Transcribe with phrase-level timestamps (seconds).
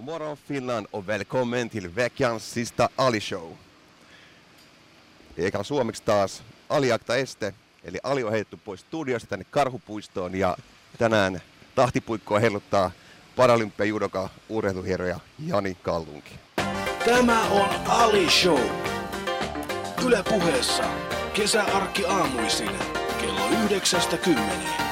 [0.00, 3.52] God morgon Finland och välkommen till veckans sista Ali-show.
[5.36, 10.56] Eikä suomeksi taas Aliakta Este, eli Ali on heitetty pois studiosta tänne Karhupuistoon ja
[10.98, 11.40] tänään
[11.74, 12.90] tahtipuikkoa helluttaa
[13.36, 16.34] Paralympia judoka urheiluhieroja Jani Kallunki.
[17.04, 18.60] Tämä on Ali Show.
[20.06, 20.84] Yle puheessa
[21.34, 22.70] kesäarkki aamuisin
[23.20, 24.89] kello 9.10.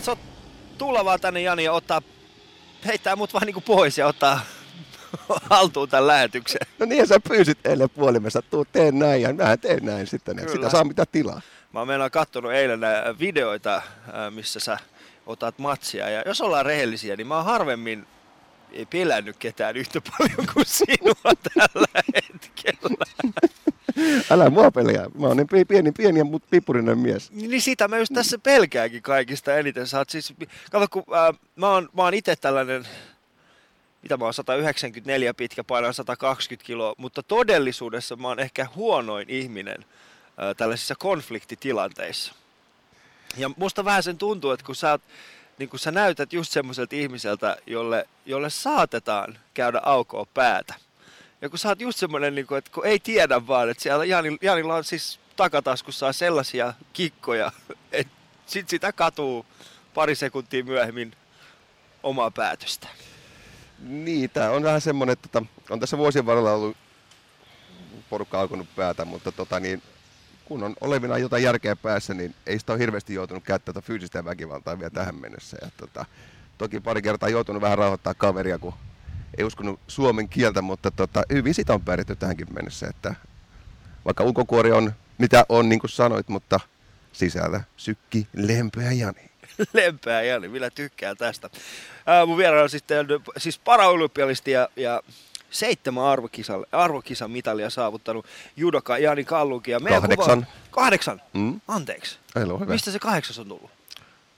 [0.00, 0.16] en saa
[0.78, 2.02] tulla vaan tänne Jani ja ottaa,
[2.86, 4.40] heittää mut vaan niinku pois ja ottaa
[5.50, 6.60] haltuun tämän lähetyksen.
[6.78, 10.36] No niin, sä pyysit eilen puolimessa, tuu teen näin ja mä teen näin sitten.
[10.36, 10.52] Kyllä.
[10.52, 11.40] Sitä saa mitä tilaa.
[11.72, 13.84] Mä oon kattonut eilen äh, videoita, äh,
[14.30, 14.78] missä sä
[15.26, 16.10] otat matsia.
[16.10, 18.06] Ja jos ollaan rehellisiä, niin mä oon harvemmin
[18.72, 23.04] ei pelännyt ketään yhtä paljon kuin sinua tällä hetkellä.
[24.30, 25.06] Älä mua pelejä.
[25.18, 27.32] Mä oon niin pi- pieni, pieni mutta pipurinen mies.
[27.32, 29.86] Niin sitä mä just tässä pelkääkin kaikista eniten.
[29.86, 30.34] Sä oot siis,
[30.70, 32.88] kato kun ää, mä oon, mä oon itse tällainen,
[34.02, 39.84] mitä mä oon 194 pitkä, painan 120 kiloa, mutta todellisuudessa mä oon ehkä huonoin ihminen
[40.36, 42.34] ää, tällaisissa konfliktitilanteissa.
[43.36, 45.02] Ja musta vähän sen tuntuu, että kun sä, oot,
[45.60, 50.74] niin kun sä näytät just semmoiselta ihmiseltä, jolle, jolle saatetaan käydä aukoa päätä.
[51.40, 54.04] Ja kun sä oot just semmoinen, niin kun, että kun ei tiedä vaan, että siellä
[54.04, 57.52] Jani, Janilla on siis takataskussaan sellaisia kikkoja,
[57.92, 58.12] että
[58.46, 59.46] sit sitä katuu
[59.94, 61.12] pari sekuntia myöhemmin
[62.02, 62.88] omaa päätöstä.
[63.78, 66.76] Niin, tää on vähän semmonen, että tota, on tässä vuosien varrella ollut
[68.10, 69.82] porukka alkanut päätä, mutta tota, niin,
[70.50, 74.24] kun on olevina jotain järkeä päässä, niin ei sitä ole hirveästi joutunut käyttämään tätä fyysistä
[74.24, 75.56] väkivaltaa vielä tähän mennessä.
[75.62, 76.04] Ja, tota,
[76.58, 78.74] toki pari kertaa joutunut vähän rauhoittaa kaveria, kun
[79.38, 82.86] ei uskonut suomen kieltä, mutta tota, hyvin sitä on pärjätty tähänkin mennessä.
[82.86, 83.14] Että
[84.04, 86.60] vaikka ulkokuori on mitä on, niin kuin sanoit, mutta
[87.12, 89.30] sisällä sykki lempeä Jani.
[89.72, 91.50] Lempeä Jani, millä tykkää tästä.
[92.06, 93.06] Ää, mun vieraana on sitten
[93.36, 95.02] siis paraolympialisti ja, ja
[95.50, 99.70] seitsemän arvokisa, arvokisan mitalia saavuttanut judoka Jani Kallunki.
[99.70, 100.38] Ja Kahdeksan.
[100.46, 101.22] Kuva, kahdeksan?
[101.32, 101.60] Mm?
[101.68, 102.18] Anteeksi.
[102.36, 102.72] Ei ole hyvä.
[102.72, 103.70] Mistä se kahdeksas on tullut?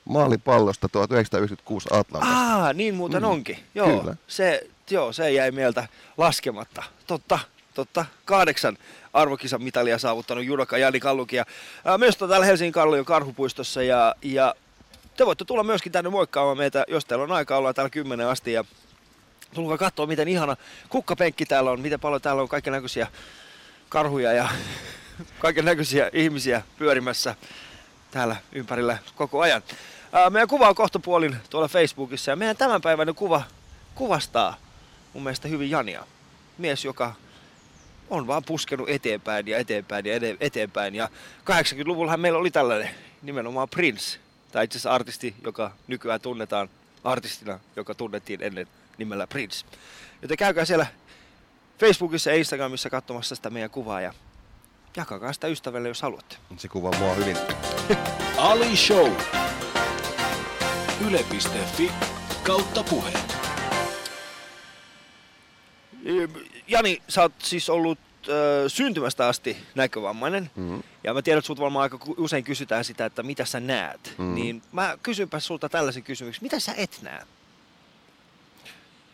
[0.04, 2.36] Maalipallosta 1996 Atlantasta.
[2.36, 3.58] Aa, niin muuten Mm, onkin.
[3.74, 4.16] Joo, kyllä.
[4.28, 6.82] se, joo, se jäi mieltä laskematta.
[7.06, 7.38] Totta,
[7.74, 8.04] totta.
[8.24, 8.78] Kahdeksan
[9.12, 11.36] arvokisan mitalia saavuttanut judoka Jani Kallunki.
[11.36, 11.44] Ja,
[11.84, 14.54] ää, myös täällä Helsingin Kallion karhupuistossa ja, ja
[15.16, 18.52] te voitte tulla myöskin tänne moikkaamaan meitä, jos teillä on aikaa, ollaan täällä kymmenen asti.
[18.52, 18.64] Ja
[19.54, 20.56] tulkaa katsoa, miten ihana
[20.88, 23.06] kukkapenkki täällä on, miten paljon täällä on kaiken näköisiä
[23.88, 24.48] karhuja ja
[25.38, 27.34] kaiken näköisiä ihmisiä pyörimässä
[28.10, 29.62] täällä ympärillä koko ajan.
[30.12, 33.42] Ää, meidän kuva on kohtapuolin tuolla Facebookissa ja meidän tämänpäiväinen kuva
[33.94, 34.56] kuvastaa
[35.12, 36.06] mun mielestä hyvin Jania.
[36.58, 37.14] Mies, joka
[38.10, 40.94] on vaan puskenut eteenpäin ja eteenpäin ja eteenpäin.
[40.94, 41.08] Ja
[41.40, 42.90] 80-luvullahan meillä oli tällainen
[43.22, 44.18] nimenomaan Prince,
[44.52, 46.68] tai itse asiassa artisti, joka nykyään tunnetaan
[47.04, 48.66] artistina, joka tunnettiin ennen
[49.02, 49.66] nimellä Prince.
[50.22, 50.86] Joten käykää siellä
[51.78, 54.14] Facebookissa ja Instagramissa katsomassa sitä meidän kuvaa ja
[54.96, 56.36] jakakaa sitä ystävälle, jos haluatte.
[56.56, 57.36] Se kuvaa mua hyvin.
[58.36, 59.12] Ali Show.
[61.06, 61.92] Yle.fi
[62.42, 63.36] kautta puheet.
[66.68, 67.98] Jani, sä oot siis ollut
[68.28, 70.50] ö, syntymästä asti näkövammainen.
[70.56, 70.82] Mm-hmm.
[71.04, 74.14] Ja mä tiedän, että sulta varmaan aika usein kysytään sitä, että mitä sä näet.
[74.18, 74.34] Mm.
[74.34, 76.44] Niin mä kysynpä sulta tällaisen kysymyksen.
[76.44, 77.22] Mitä sä et näe?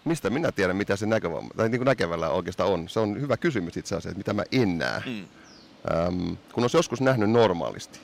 [0.08, 2.88] Mistä minä tiedän, mitä se näkövamma, tai niin kuin näkevällä oikeastaan on?
[2.88, 5.02] Se on hyvä kysymys itse asiassa, että mitä mä en näe.
[5.06, 6.36] Mm.
[6.52, 8.00] Kun on joskus nähnyt normaalisti,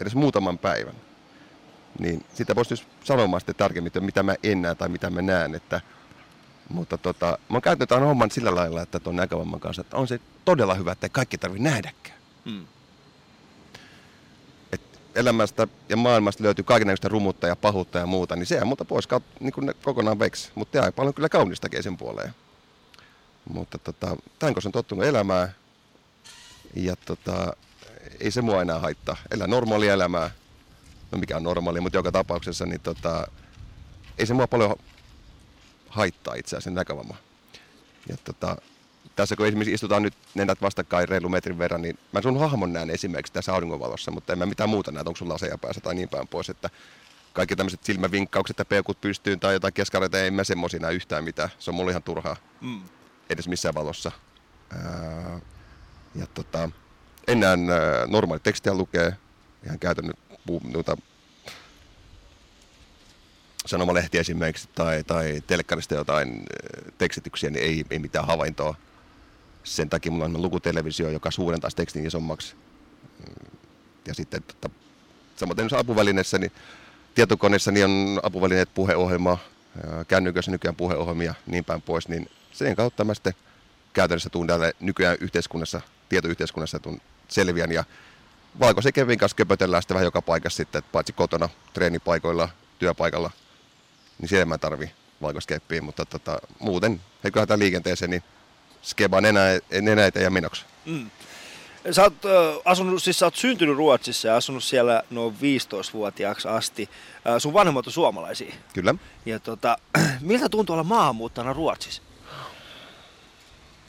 [0.00, 0.94] edes muutaman päivän,
[1.98, 5.22] niin sitä voisi just sanomaan sitten tarkemmin, että mitä mä en näe tai mitä mä
[5.22, 5.54] näen.
[5.54, 5.80] Että,
[6.68, 10.08] mutta tota, mä oon käyttänyt tämän homman sillä lailla, että tuon näkövamman kanssa, että on
[10.08, 12.18] se todella hyvä, että ei kaikki tarvitse nähdäkään.
[12.44, 12.66] Mm.
[15.14, 19.06] Elämästä ja maailmasta löytyy kaikenlaista rumutta ja pahuutta ja muuta, niin se jää multa pois
[19.06, 20.50] kaut, niin kuin kokonaan veksi.
[20.54, 22.34] Mutta jää paljon kyllä kaunistakin sen puoleen.
[23.52, 25.54] Mutta tota, tämän on tottunut elämään
[26.74, 27.56] ja tota,
[28.20, 29.16] ei se mua enää haittaa.
[29.30, 30.30] Elää normaalia elämää.
[31.12, 33.26] No mikä on normaalia, mutta joka tapauksessa niin tota,
[34.18, 34.76] ei se mua paljon
[35.88, 37.16] haittaa itse asiassa näkövamma.
[38.08, 38.56] Ja tota,
[39.20, 42.90] tässä kun esimerkiksi istutaan nyt nenät vastakkain reilu metrin verran, niin mä sun hahmon näen
[42.90, 46.08] esimerkiksi tässä auringonvalossa, mutta en mä mitään muuta näe, onko sulla laseja päässä tai niin
[46.08, 46.70] päin pois, että
[47.32, 51.48] kaikki tämmöiset silmävinkkaukset ja peukut pystyyn tai jotain keskareita, ei mä semmosia näe yhtään mitään.
[51.58, 52.80] Se on mulle ihan turhaa Mm.
[53.30, 54.12] edes missään valossa.
[54.70, 55.40] Ää,
[56.14, 56.70] ja tota,
[57.28, 57.56] enää
[58.06, 59.12] normaali tekstiä lukee,
[59.64, 60.14] ihan käytännön
[60.72, 60.96] noita
[63.66, 66.42] sanomalehtiä esimerkiksi tai, tai telkkarista jotain
[66.98, 68.74] tekstityksiä, niin ei, ei mitään havaintoa.
[69.64, 72.54] Sen takia mulla on lukutelevisio, joka suurentaa tekstin isommaksi.
[73.18, 73.58] Mm,
[74.06, 74.70] ja sitten tota,
[75.36, 76.52] samaten apuvälineessä, niin
[77.14, 79.38] tietokoneessa niin on apuvälineet, puheohjelma,
[80.08, 83.34] kännykössä nykyään puheohjelmia niin päin pois, niin sen kautta mä sitten
[83.92, 87.84] käytännössä tuun täällä nykyään yhteiskunnassa, tietoyhteiskunnassa tuun selviän ja
[88.60, 92.48] valkoisen Kevin kanssa köpötellään sitten vähän joka paikassa sitten, paitsi kotona, treenipaikoilla,
[92.78, 93.30] työpaikalla,
[94.18, 94.90] niin siellä mä tarvii
[95.22, 98.22] valkoiskeppiä, mutta tota, muuten heiköhän liikenteeseen, niin
[98.82, 99.40] skeba nenä,
[99.80, 100.64] nenä ja menoksi.
[100.86, 101.10] Mm.
[101.90, 106.88] Sä oot, äh, asunut, siis sä oot syntynyt Ruotsissa ja asunut siellä noin 15-vuotiaaksi asti.
[107.26, 108.54] Äh, sun vanhemmat on suomalaisia.
[108.74, 108.94] Kyllä.
[109.26, 109.78] Ja tota,
[110.20, 112.02] miltä tuntuu olla maahanmuuttajana Ruotsissa?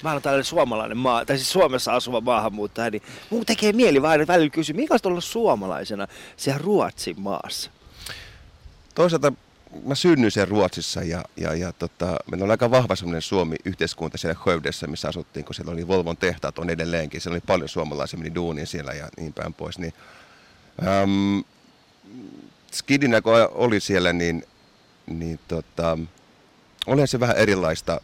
[0.04, 4.28] Mä olen tällainen suomalainen maa, tai siis Suomessa asuva maahanmuuttaja, niin mun tekee mieli vaan
[4.28, 7.72] välillä kysyä, minkälaista olla suomalaisena siellä Ruotsin maassa?
[8.96, 9.34] Toisaalta
[9.86, 14.40] mä synnyin siellä Ruotsissa ja, ja, ja tota, meillä on aika vahva semmoinen Suomi-yhteiskunta siellä
[14.46, 17.22] Höydessä, missä asuttiin, kun siellä oli Volvon tehtaat on edelleenkin.
[17.22, 19.80] Siellä oli paljon suomalaisia, meni duunia siellä ja niin päin pois.
[19.80, 19.94] Niin,
[20.88, 21.44] äm,
[22.72, 24.44] skidinä kun oli siellä, niin,
[25.08, 25.98] niin tota,
[26.88, 28.02] olihan se vähän erilaista.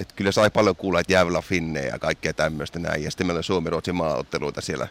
[0.00, 3.02] Että kyllä sai paljon kuulla, että jäävällä finnejä ja kaikkea tämmöistä näin.
[3.02, 4.88] Ja sitten meillä oli Suomi-Ruotsin maaotteluita siellä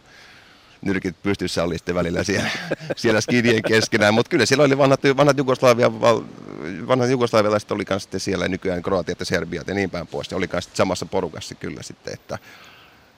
[0.82, 2.50] nyrkit pystyssä oli sitten välillä siellä,
[2.96, 6.00] siellä skidien keskenään, mutta kyllä siellä oli vanhat, vanhat, Jugoslavia,
[6.88, 10.30] vanhat jugoslavialaiset oli kanssa sitten siellä nykyään Kroatiat ja Serbiat ja niin päin pois.
[10.30, 12.38] Ne oli kanssa samassa porukassa kyllä sitten, että,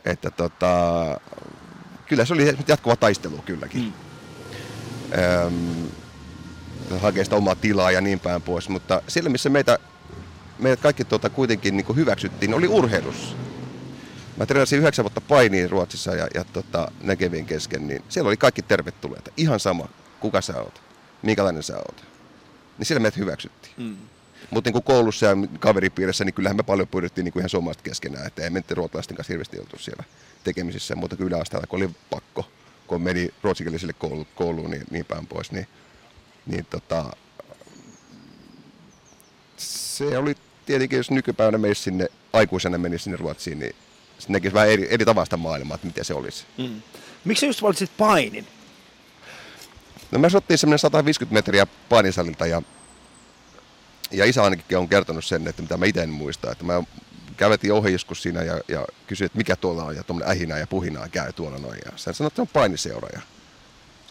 [0.04, 0.74] että tota,
[2.06, 3.82] kyllä se oli jatkuva taistelu kylläkin.
[3.82, 3.92] Mm.
[5.46, 5.88] Öm,
[7.00, 9.78] hakee sitä omaa tilaa ja niin päin pois, mutta siellä missä meitä,
[10.58, 13.47] meidät kaikki tuota kuitenkin niin hyväksyttiin, oli urheilussa
[14.38, 18.62] Mä treenasin yhdeksän vuotta painiin Ruotsissa ja, ja tota, näkevien kesken, niin siellä oli kaikki
[18.62, 19.30] tervetulleita.
[19.36, 19.88] Ihan sama,
[20.20, 20.82] kuka sä oot,
[21.22, 22.04] minkälainen sä oot.
[22.78, 23.74] Niin siellä meidät hyväksyttiin.
[23.76, 23.96] Mm.
[24.50, 28.42] Mutta niin koulussa ja kaveripiirissä, niin kyllähän me paljon pyydettiin niin ihan suomalaiset keskenään, että
[28.42, 30.04] ei mennyt ruotsalaisten kanssa hirveästi oltu siellä
[30.44, 32.46] tekemisissä, mutta kyllä yläasteella, kun oli pakko,
[32.86, 35.66] kun meni ruotsikieliselle koulu, kouluun niin, niin päin pois, niin,
[36.46, 37.04] niin tota,
[39.56, 40.34] se oli
[40.66, 43.74] tietenkin, jos nykypäivänä menisi sinne, aikuisena meni sinne Ruotsiin, niin
[44.18, 46.44] sitten näkisi vähän eri, eri tavasta maailmaa, että miten se olisi.
[46.58, 46.82] Mm.
[47.24, 48.46] Miksi just valitsit painin?
[50.10, 52.62] No me sottiin semmoinen 150 metriä painisalilta ja,
[54.10, 56.52] ja isä ainakin on kertonut sen, että mitä mä itse en muista.
[56.52, 56.82] Että mä
[57.36, 60.66] kävetin ohi joskus siinä ja, ja kysyin, että mikä tuolla on ja tuommoinen ähinää ja
[60.66, 61.78] puhinaa käy tuolla noin.
[61.84, 63.08] Ja sen sanoi, että se on painiseura.
[63.12, 63.20] Ja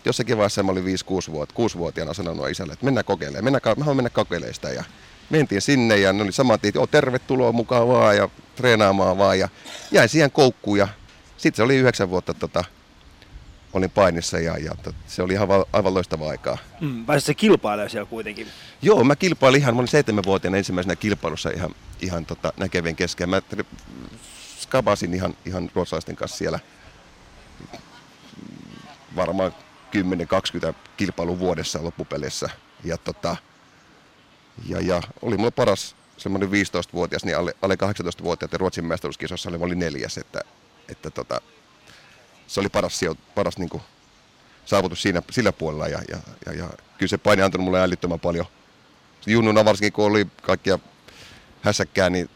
[0.05, 0.83] jossakin vaiheessa mä olin
[1.29, 4.69] 5-6 vuotta, 6-vuotiaana sanonut isälle, että mennään kokeilemaan, mennään, mä haluan mennä kokeilemaan sitä.
[4.69, 4.83] Ja
[5.29, 9.49] mentiin sinne ja ne oli saman tien, että tervetuloa mukaan vaan ja treenaamaan vaan ja
[9.91, 10.87] jäin siihen koukkuun ja
[11.37, 12.63] sitten se oli yhdeksän vuotta tota,
[13.73, 16.57] olin painissa ja, ja tot, se oli ihan aivan loistavaa aikaa.
[16.81, 18.47] Mm, se kilpailee siellä kuitenkin?
[18.81, 23.29] Joo, mä kilpailin ihan, mä olin seitsemänvuotiaana ensimmäisenä kilpailussa ihan, ihan tota, näkevien kesken.
[23.29, 23.41] Mä
[24.59, 26.59] skabasin ihan, ihan ruotsalaisten kanssa siellä
[29.15, 29.51] varmaan
[30.71, 32.49] 10-20 kilpailun vuodessa loppupeleissä.
[32.83, 33.35] Ja tota,
[34.65, 39.57] ja, ja oli mulla paras semmoinen 15-vuotias, niin alle, alle 18-vuotiaat ja Ruotsin mestaruuskisossa oli,
[39.61, 40.41] oli neljäs, että,
[40.89, 41.41] että tota,
[42.47, 43.01] se oli paras,
[43.35, 43.83] paras niin kuin,
[44.65, 48.45] saavutus siinä, sillä puolella ja, ja, ja, ja kyllä se paini antanut mulle älyttömän paljon.
[49.25, 50.79] Junnuna varsinkin kun oli kaikkia
[51.61, 52.29] hässäkkää, niin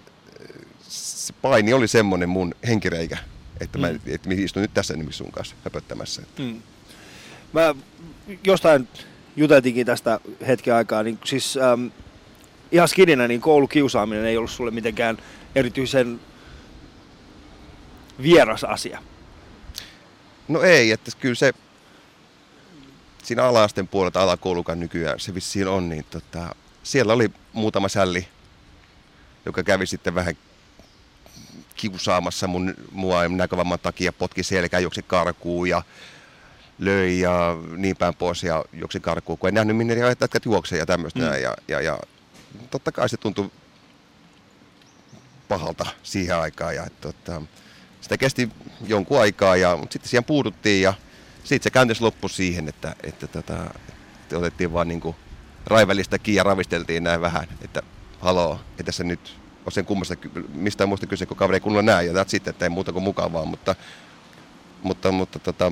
[0.89, 3.17] se paini oli semmoinen mun henkireikä,
[3.59, 3.99] että mä, mm.
[4.25, 6.21] mä istun nyt tässä nimissä sun kanssa höpöttämässä.
[6.39, 6.61] Mm.
[7.53, 7.75] Mä
[8.43, 8.87] jostain
[9.35, 11.87] juteltiinkin tästä hetken aikaa, niin siis ähm,
[12.71, 15.17] ihan skidinä, niin koulukiusaaminen ei ollut sulle mitenkään
[15.55, 16.19] erityisen
[18.21, 19.03] vieras asia.
[20.47, 21.53] No ei, että kyllä se
[23.23, 28.27] siinä alasten puolelta alakoulukan nykyään se vissiin on, niin tota, siellä oli muutama sälli,
[29.45, 30.37] joka kävi sitten vähän
[31.75, 35.81] kiusaamassa mun, mua näkövamman takia, potki selkää, juoksi karkuun ja
[36.79, 40.85] löi ja niin päin pois ja juoksi karkuun, kun en nähnyt minne että juoksee ja
[40.85, 41.19] tämmöistä.
[41.19, 41.25] Mm.
[41.25, 41.99] Ja, ja, ja
[42.71, 43.51] totta kai se tuntui
[45.47, 46.75] pahalta siihen aikaan.
[46.75, 47.41] Ja, tota,
[48.01, 48.49] sitä kesti
[48.87, 50.93] jonkun aikaa, ja, mutta sitten siihen puuduttiin ja
[51.43, 53.63] sitten se käynnissä loppui siihen, että, että, tota,
[54.21, 55.15] että otettiin vaan niin
[55.65, 57.81] raivellista kiinni ja ravisteltiin näin vähän, että
[58.19, 60.15] haloo, että tässä nyt ole sen kummasta,
[60.53, 63.45] mistään muusta kyse, kun kaveri ei kunnolla näe, ja sitten, että ei muuta kuin mukavaa,
[63.45, 63.75] mutta,
[64.83, 65.71] mutta, mutta tota,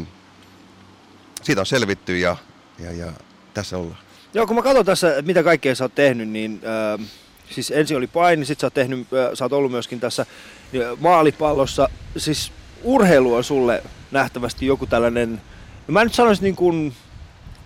[1.44, 2.38] siitä on selvitty ja,
[2.80, 3.14] ja, ja
[3.54, 4.09] tässä ollaan.
[4.34, 6.62] Joo, kun mä katson tässä, että mitä kaikkea sä oot tehnyt, niin
[7.00, 7.08] äh,
[7.50, 11.00] siis ensin oli paini, sit sä oot, tehnyt, äh, sä oot ollut myöskin tässä äh,
[11.00, 11.90] maalipallossa.
[12.18, 12.52] Siis
[12.84, 15.42] urheilu on sulle nähtävästi joku tällainen,
[15.88, 16.94] no mä en nyt sanoisi niin kuin,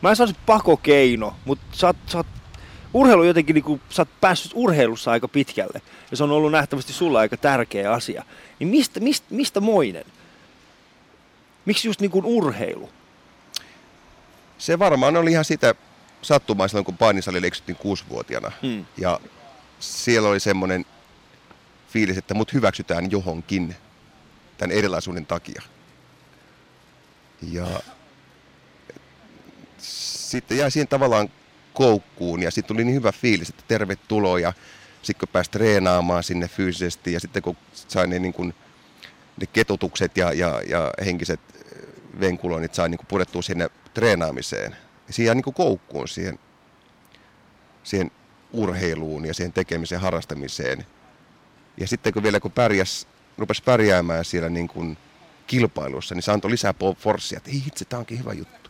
[0.02, 2.28] mä en sanoisi pakokeino, mutta sä oot, sä oot
[2.94, 5.82] urheilu jotenkin, niin kuin, sä oot päässyt urheilussa aika pitkälle.
[6.12, 8.24] Ja se on ollut nähtävästi sulla aika tärkeä asia.
[8.60, 10.06] Niin mistä, mistä, mistä moinen?
[11.66, 12.90] Miksi just niin kuin urheilu?
[14.58, 15.76] Se varmaan oli ihan sitä
[16.24, 18.52] sattumaa silloin, kun painisalille eksyttiin kuusivuotiaana.
[18.62, 18.86] Hmm.
[18.98, 19.20] Ja
[19.80, 20.86] siellä oli semmoinen
[21.90, 23.76] fiilis, että mut hyväksytään johonkin
[24.58, 25.62] tämän erilaisuuden takia.
[27.52, 27.68] Ja
[29.78, 31.30] sitten jäi siihen tavallaan
[31.74, 34.54] koukkuun ja sitten tuli niin hyvä fiilis, että tervetuloa ja
[35.02, 38.54] sitten kun pääsi treenaamaan sinne fyysisesti ja sitten kun sai ne, niin kuin,
[39.42, 41.40] ne ketutukset ja, ja, ja henkiset
[42.20, 44.76] venkuloinnit sai niin kuin purettua sinne treenaamiseen.
[45.10, 46.40] Siihen jäi niin kuin koukkuun siihen,
[47.84, 48.12] siihen
[48.54, 50.86] urheiluun ja siihen tekemiseen, harrastamiseen.
[51.78, 53.08] Ja sitten kun vielä kun pärjäs,
[53.38, 54.98] rupesi pärjäämään siellä niin kuin
[55.48, 58.70] kilpailussa, niin se antoi lisää forssia, että ei itse, tämä onkin hyvä juttu.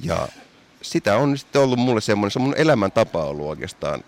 [0.00, 0.28] Ja
[0.82, 4.04] sitä on sitten ollut mulle semmoinen, se on mun elämäntapa ollut oikeastaan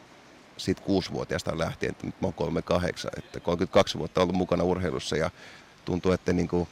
[0.57, 5.31] siitä kuusivuotiaasta lähtien, että nyt mä oon 38, että 32 vuotta ollut mukana urheilussa ja
[5.85, 6.69] tuntuu, että niin kuin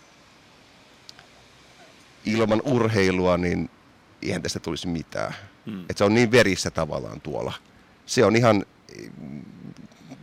[2.25, 3.71] ilman urheilua, niin
[4.23, 5.35] eihän tästä tulisi mitään.
[5.67, 5.81] Hmm.
[5.81, 7.52] Että se on niin verissä tavallaan tuolla.
[8.07, 8.64] Se on ihan,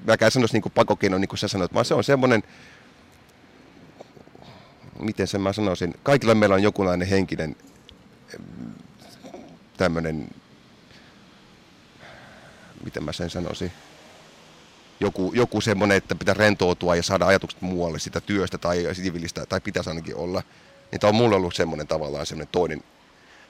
[0.08, 2.44] mäkään sanoisi niin pakokeino, niin kuin sä sanoit, vaan se on semmoinen,
[5.00, 7.56] miten sen mä sanoisin, kaikilla meillä on jokunlainen henkinen
[9.78, 10.30] tämmöinen,
[12.84, 13.72] miten mä sen sanoisin,
[15.00, 19.62] joku, joku semmoinen, että pitää rentoutua ja saada ajatukset muualle sitä työstä tai sivilistä, tai
[19.62, 20.44] pitäisi ainakin olla.
[20.92, 22.84] Niin tämä on mulle ollut semmoinen tavallaan semmoinen toinen,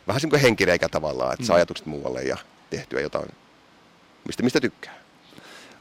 [0.07, 1.57] vähän semmoinen henkireikä tavallaan, että saa mm.
[1.57, 2.37] ajatukset muualle ja
[2.69, 3.29] tehtyä jotain,
[4.27, 4.99] mistä, mistä tykkää.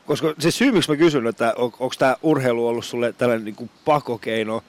[0.07, 3.55] Koska se syy, miksi mä kysyn, että on, onko tämä urheilu ollut sulle tällainen niin
[3.55, 4.65] kuin pakokeino,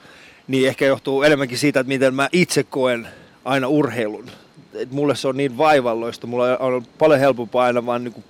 [0.48, 3.08] niin ehkä johtuu enemmänkin siitä, että miten mä itse koen
[3.44, 4.30] aina urheilun
[4.74, 6.26] että mulle se on niin vaivalloista.
[6.26, 8.24] Mulla on paljon helpompaa aina vaan niin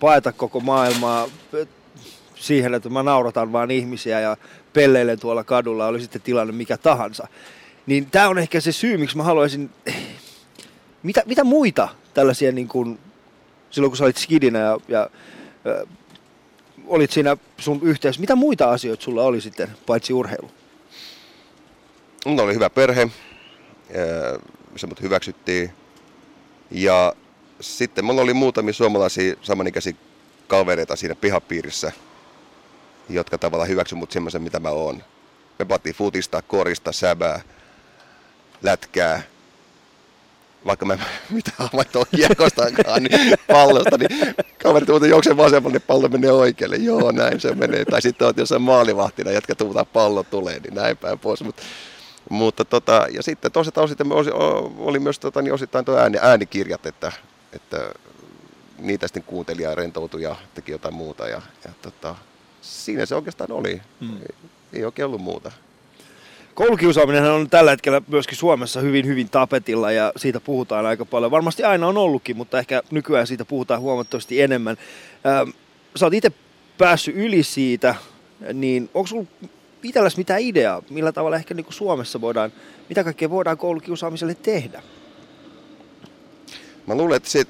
[0.00, 1.28] paeta koko maailmaa
[2.34, 4.36] siihen, että mä nauratan vaan ihmisiä ja
[4.72, 7.28] pelleilen tuolla kadulla, oli sitten tilanne mikä tahansa.
[7.86, 9.70] Niin tämä on ehkä se syy, miksi mä haluaisin...
[11.04, 12.98] Mitä, mitä muita tällaisia, niin kuin,
[13.70, 15.10] silloin kun sä olit skidinä ja, ja
[15.64, 15.86] ja
[16.86, 20.50] olit siinä sun yhteydessä, mitä muita asioita sulla oli sitten, paitsi urheilu?
[22.26, 23.10] Mulla oli hyvä perhe,
[24.72, 25.72] missä mut hyväksyttiin.
[26.70, 27.14] Ja
[27.60, 29.92] sitten mulla oli muutamia suomalaisia samanikäisiä
[30.46, 31.92] kavereita siinä pihapiirissä,
[33.08, 35.02] jotka tavallaan hyväksy mut semmoisen, mitä mä oon.
[35.58, 37.40] Me pattiin futista, korista, säbää,
[38.62, 39.22] lätkää,
[40.66, 40.98] vaikka mä
[41.30, 46.76] mitä havaintoa kiekostakaan, niin pallosta, niin kaverit muuten juoksee vasemmalle, niin pallo menee oikealle.
[46.76, 47.84] Joo, näin se menee.
[47.84, 51.42] Tai sitten oot jossain maalivahtina, jätkä tuutaa pallo tulee, niin näin päin pois.
[51.42, 51.62] Mutta
[52.30, 54.12] mutta tota, ja sitten toiselta osittain
[54.78, 57.12] oli myös tota, niin osittain tuo ääni, äänikirjat, että,
[57.52, 57.92] että
[58.78, 61.28] niitä sitten kuunteli ja rentoutui ja teki jotain muuta.
[61.28, 62.14] Ja, ja tota,
[62.62, 63.82] siinä se oikeastaan oli.
[64.00, 64.16] Mm.
[64.16, 64.34] Ei,
[64.72, 65.52] ei oikein ollut muuta.
[66.54, 71.30] Koulukiusaaminen on tällä hetkellä myöskin Suomessa hyvin, hyvin tapetilla ja siitä puhutaan aika paljon.
[71.30, 74.76] Varmasti aina on ollutkin, mutta ehkä nykyään siitä puhutaan huomattavasti enemmän.
[75.26, 75.50] Ähm,
[75.96, 76.32] sä oot itse
[76.78, 77.94] päässyt yli siitä,
[78.52, 79.26] niin onko sulla
[79.82, 82.52] itselläsi mitään ideaa, millä tavalla ehkä niin kuin Suomessa voidaan,
[82.88, 84.82] mitä kaikkea voidaan koulukiusaamiselle tehdä?
[86.86, 87.44] Mä luulen, että se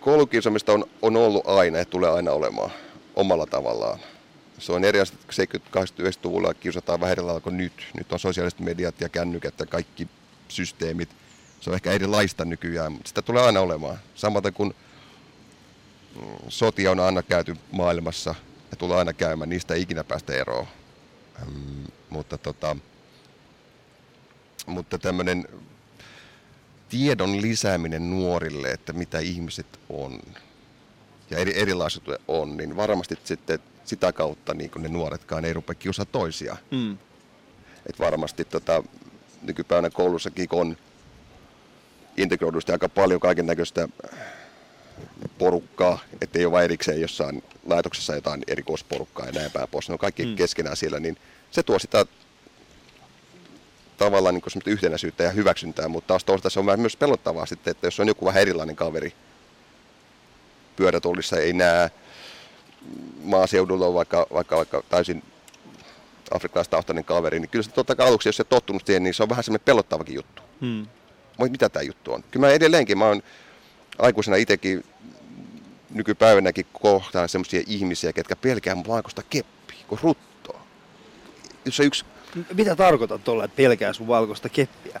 [0.00, 2.70] koulukiusaamista on, on ollut aina ja tulee aina olemaan
[3.16, 3.98] omalla tavallaan.
[4.58, 7.86] Se on eri asia, 70-80-90-luvulla kiusataan vähän erilailla kuin nyt.
[7.96, 10.08] Nyt on sosiaaliset mediat ja kännykät ja kaikki
[10.48, 11.08] systeemit.
[11.60, 13.98] Se on ehkä erilaista nykyään, mutta sitä tulee aina olemaan.
[14.14, 14.74] Samaten kuin
[16.14, 18.34] mm, sotia on aina käyty maailmassa–
[18.70, 20.66] ja tulee aina käymään, niistä ei ikinä päästä eroon.
[21.42, 22.76] Ähm, mutta tota,
[24.66, 25.48] mutta tämmöinen
[26.88, 30.20] tiedon lisääminen nuorille, että mitä ihmiset on
[31.30, 33.58] ja eri, erilaisuudet on, niin varmasti sitten
[33.88, 36.56] sitä kautta niin ne nuoretkaan ei rupea kiusaa toisia.
[36.70, 36.98] Mm.
[37.86, 38.82] Et varmasti tota,
[39.42, 40.76] nykypäivänä koulussakin on
[42.16, 43.88] integroidusti aika paljon kaiken näköistä
[45.38, 49.88] porukkaa, ettei ole vain erikseen jossain laitoksessa jotain erikoisporukkaa ja näin päin pois.
[49.88, 50.36] Ne on kaikki mm.
[50.36, 51.16] keskenään siellä, niin
[51.50, 52.06] se tuo sitä
[53.96, 57.86] tavallaan niin yhtenäisyyttä ja hyväksyntää, mutta taas toisaalta se on vähän myös pelottavaa sitten, että
[57.86, 59.12] jos on joku vähän erilainen kaveri
[60.76, 61.90] pyörätuolissa, ei näe
[63.22, 65.22] maaseudulla on vaikka, vaikka, vaikka täysin
[66.30, 69.28] afrikkalaistaustainen kaveri, niin kyllä se totta kai aluksi, jos se tottunut siihen, niin se on
[69.28, 70.42] vähän semmoinen pelottavakin juttu.
[70.60, 70.86] Hmm.
[71.38, 72.24] Moi, mitä tämä juttu on?
[72.30, 73.22] Kyllä mä edelleenkin, mä oon
[73.98, 74.84] aikuisena itsekin
[75.90, 80.60] nykypäivänäkin kohtaan sellaisia ihmisiä, ketkä pelkää valkoista keppiä, kun ruttoa.
[81.64, 82.04] Jos yksi...
[82.54, 85.00] Mitä tarkoitat tuolla, että pelkää sun valkoista keppiä?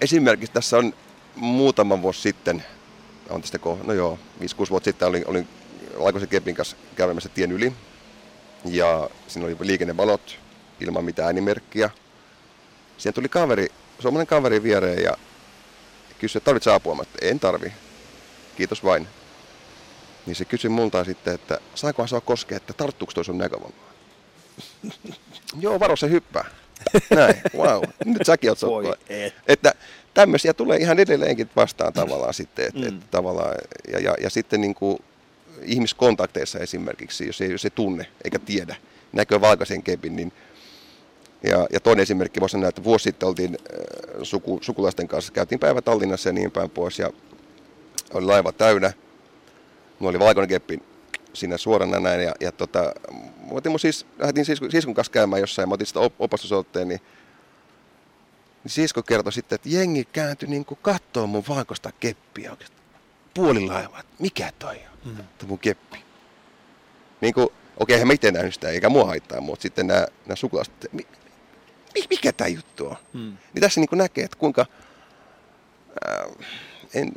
[0.00, 0.94] Esimerkiksi tässä on
[1.36, 2.64] muutama vuosi sitten,
[3.30, 5.48] on tästä ko- no joo, 5-6 vuotta sitten olin, olin
[5.98, 7.72] valkoisen kepin kanssa kävelemässä tien yli.
[8.64, 10.38] Ja siinä oli liikennevalot
[10.80, 11.90] ilman mitään äänimerkkiä.
[12.98, 13.68] Siihen tuli kaveri,
[13.98, 15.16] suomalainen kaveri viereen ja
[16.18, 16.94] kysyi, että tarvitsetko apua?
[16.94, 17.72] Mä, että en tarvi.
[18.56, 19.06] Kiitos vain.
[20.26, 23.92] Niin se kysyi multa sitten, että saankohan saa koskea, että tarttuuko toi sun näkövammaa?
[25.60, 26.44] Joo, varo se hyppää.
[27.14, 27.82] Näin, wow.
[28.04, 29.34] Nyt säkin oot Voi et.
[29.46, 29.74] Että
[30.14, 32.64] tämmöisiä tulee ihan edelleenkin vastaan tavallaan sitten.
[32.66, 32.88] Että, Mm.
[32.88, 33.54] että tavallaan,
[33.92, 34.98] ja, ja, ja sitten niin kuin
[35.64, 38.76] ihmiskontakteissa esimerkiksi, jos ei, jos ei tunne eikä tiedä,
[39.12, 40.32] näkee valkoisen kepin, niin
[41.42, 43.78] ja, ja toinen esimerkki voisi sanoa, että vuosi sitten oltiin äh,
[44.22, 47.10] suku, sukulaisten kanssa, käytiin päivä Tallinnassa ja niin päin pois, ja
[48.14, 48.92] oli laiva täynnä.
[49.98, 50.82] Mulla oli valkoinen keppi
[51.32, 52.94] siinä suorana näin, ja, ja tota,
[53.50, 56.14] otin mun siis, lähdin siskun, siskun kanssa käymään jossain, mä otin sitä op-
[56.84, 57.00] niin
[58.64, 60.78] niin sisko kertoi sitten, että jengi kääntyi niin kuin
[61.26, 62.81] mun valkoista keppiä oikeastaan.
[63.34, 65.46] Puoli laivaa, että mikä toi on, mm.
[65.46, 65.98] mun keppi.
[67.20, 70.36] Niin kuin, okei, eihän mä itse nähnyt sitä, eikä mua haittaa, mutta sitten nämä, nämä
[70.36, 71.06] sukulaiset, mi,
[71.94, 72.96] mi, mikä tämä juttu on?
[73.12, 73.36] Mm.
[73.54, 74.66] Niin tässä niin kuin näkee, että kuinka
[76.06, 76.26] ää,
[76.94, 77.12] en,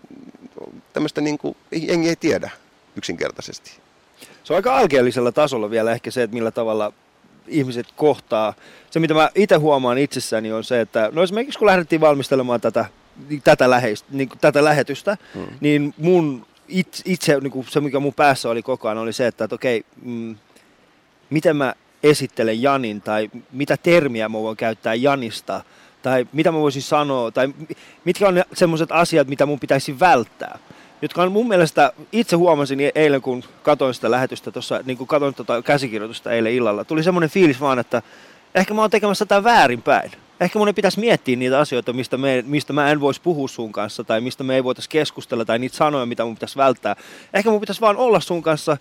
[0.93, 2.50] tämmöistä niin kuin, jengi ei tiedä
[2.95, 3.72] yksinkertaisesti.
[4.43, 6.93] Se on aika alkeellisella tasolla vielä ehkä se, että millä tavalla
[7.48, 8.53] ihmiset kohtaa.
[8.91, 12.86] Se, mitä mä itse huomaan itsessäni, on se, että no esimerkiksi kun lähdettiin valmistelemaan tätä,
[13.43, 15.45] tätä, läheistä, niin kuin tätä lähetystä, Hmm.
[15.62, 19.27] niin mun itse, itse niin kuin se, mikä mun päässä oli koko ajan, oli se,
[19.27, 20.36] että, että okei, mm,
[21.29, 25.63] miten mä esittelen Janin, tai mitä termiä mä voin käyttää Janista,
[26.01, 30.60] tai mitä mä voisin sanoa, tai mi- mitkä on semmoiset asiat, mitä mun pitäisi välttää.
[31.01, 35.34] Jotka on mun mielestä, itse huomasin eilen, kun katsoin sitä lähetystä tuossa, niin kun katsoin
[35.36, 38.01] tota käsikirjoitusta eilen illalla, tuli semmoinen fiilis vaan, että
[38.55, 40.12] ehkä mä oon tekemässä tätä väärinpäin.
[40.39, 44.03] Ehkä mun pitäisi miettiä niitä asioita, mistä, me, mistä mä en voisi puhua sun kanssa,
[44.03, 46.95] tai mistä me ei voitaisi keskustella, tai niitä sanoja, mitä mun pitäisi välttää.
[47.33, 48.77] Ehkä mun pitäisi vaan olla sun kanssa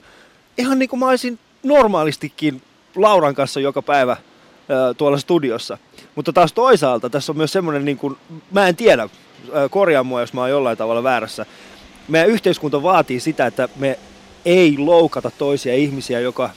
[0.58, 2.62] ihan niin kuin mä olisin normaalistikin
[2.96, 4.16] Lauran kanssa joka päivä
[4.96, 5.78] tuolla studiossa.
[6.14, 8.16] Mutta taas toisaalta tässä on myös semmoinen, niin kuin,
[8.50, 9.08] mä en tiedä,
[9.70, 11.46] korjaa mua, jos mä oon jollain tavalla väärässä.
[12.08, 13.98] Meidän yhteiskunta vaatii sitä, että me
[14.44, 16.50] ei loukata toisia ihmisiä, joka,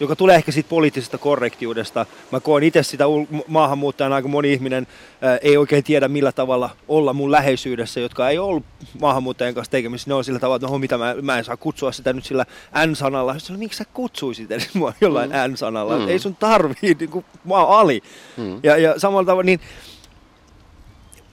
[0.00, 2.06] joka tulee ehkä siitä poliittisesta korrektiudesta.
[2.32, 4.86] Mä koen itse sitä ul- maahanmuuttajana, aika moni ihminen
[5.20, 8.64] ää, ei oikein tiedä millä tavalla olla mun läheisyydessä, jotka ei ollut
[9.00, 10.10] maahanmuuttajien kanssa tekemisissä.
[10.10, 12.46] Ne on sillä tavalla, että no, mitä mä, mä en saa kutsua sitä nyt sillä
[12.86, 13.38] N-sanalla.
[13.38, 15.52] Sitten miksi sä kutsuisit edes mua jollain mm.
[15.52, 15.98] N-sanalla?
[15.98, 16.08] Mm.
[16.08, 18.02] Ei sun tarvii, niin kuin, mä oon Ali.
[18.36, 18.60] Mm.
[18.62, 19.60] Ja, ja samalla tavalla, niin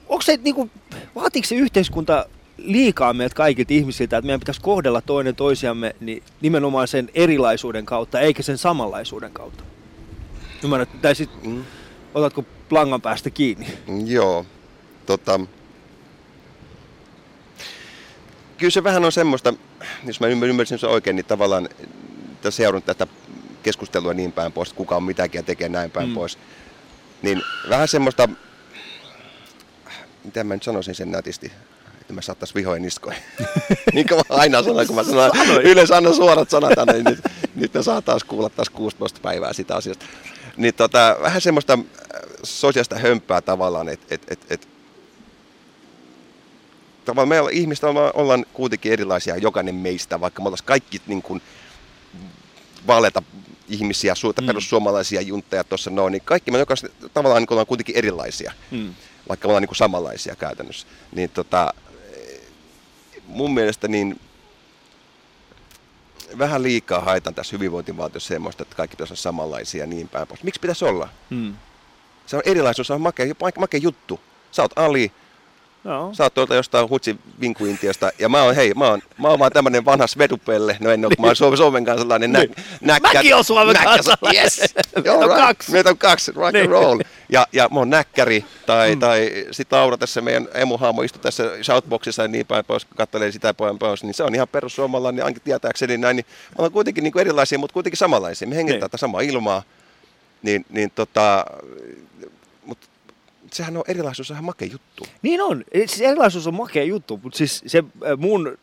[0.08, 0.70] onko se, niin kuin,
[1.14, 6.88] vaatiiko se yhteiskunta liikaa meiltä kaikilta ihmisiltä, että meidän pitäisi kohdella toinen toisiamme niin nimenomaan
[6.88, 9.64] sen erilaisuuden kautta, eikä sen samanlaisuuden kautta?
[10.64, 11.64] Ymmärrät, tai sit, Mm.
[12.14, 13.66] otatko plangan päästä kiinni?
[14.06, 14.46] Joo,
[15.06, 15.40] tota,
[18.58, 19.54] kyllä se vähän on semmoista,
[20.04, 21.68] jos mä ymmär- ymmärsin sen oikein, niin tavallaan
[22.50, 23.06] seurannut tätä
[23.62, 26.10] keskustelua niin päin pois, että kuka on mitäkin ja tekee näin päin Mm.
[26.10, 26.14] mm.
[26.14, 26.38] pois.
[27.22, 28.28] Niin vähän semmoista,
[30.24, 31.52] mitä mä nyt sanoisin sen nätisti,
[32.02, 33.16] että mä saattaisi vihoin niskoin.
[33.94, 35.30] niin kuin mä aina sanon, kun mä sanon,
[35.72, 37.20] yleensä annan suorat sanat niin nyt,
[37.54, 40.06] nyt me saa taas kuulla taas 16 päivää sitä asiasta.
[40.56, 44.68] Niin tota, vähän semmoista äh, sosiaalista hömpää tavallaan, että et, et, et,
[47.04, 51.42] tavallaan me ihmistä ollaan, ollaan kuitenkin erilaisia, jokainen meistä, vaikka me oltaisiin kaikki niin kuin,
[52.86, 53.22] vaaleita
[53.68, 54.46] ihmisiä, suurta Mm.
[54.46, 58.94] perussuomalaisia juntteja tuossa noin, niin kaikki me jokaisen, tavallaan niin ollaan kuitenkin erilaisia, Mm.
[59.28, 60.86] vaikka me ollaan niin kuin samanlaisia käytännössä.
[61.14, 61.74] Niin tota,
[63.32, 64.20] mun mielestä niin
[66.38, 70.42] vähän liikaa haetaan tässä hyvinvointivaltiossa semmoista, että kaikki pitäisi olla samanlaisia ja niin päin pois.
[70.42, 71.08] Miksi pitäisi olla?
[71.30, 71.54] Mm.
[72.26, 74.20] Se on erilaisuus, se on makea, makea juttu.
[74.50, 75.12] Sä oot Ali,
[75.84, 76.14] Joo.
[76.14, 79.52] Sä oot tuolta jostain hutsi vinkuintiasta ja mä oon, hei, mä oon, mä oon vaan
[79.52, 82.62] tämmönen vanha svedupelle, no en oo, mä oon Suomen, Suomen kansalainen nä, näkkä.
[82.80, 83.02] Niin.
[83.14, 84.42] Mäkin oon Suomen näkkä- kansalainen.
[84.42, 84.60] Yes,
[84.94, 85.72] Meitä on kaksi.
[85.72, 86.62] Meitä on kaksi, rock Niin.
[86.64, 87.00] and roll.
[87.28, 89.00] Ja, ja mä oon näkkäri, tai, mm.
[89.00, 93.32] tai sit Laura tässä, meidän emuhaamo istui tässä shoutboxissa ja niin päin pois, kun kattelee
[93.32, 96.72] sitä pois, pois, niin se on ihan perussuomalainen, niin ainakin tietääkseni näin, niin me ollaan
[96.72, 98.48] kuitenkin niin kuin erilaisia, mutta kuitenkin samanlaisia.
[98.48, 98.90] Me hengitetään Niin.
[98.90, 99.62] tätä samaa ilmaa,
[100.42, 101.44] niin, niin tota,
[103.52, 105.06] sehän on erilaisuus, on ihan makea juttu.
[105.22, 105.64] Niin on.
[105.74, 108.58] Siis erilaisuus on makea juttu, mutta siis se äh, mun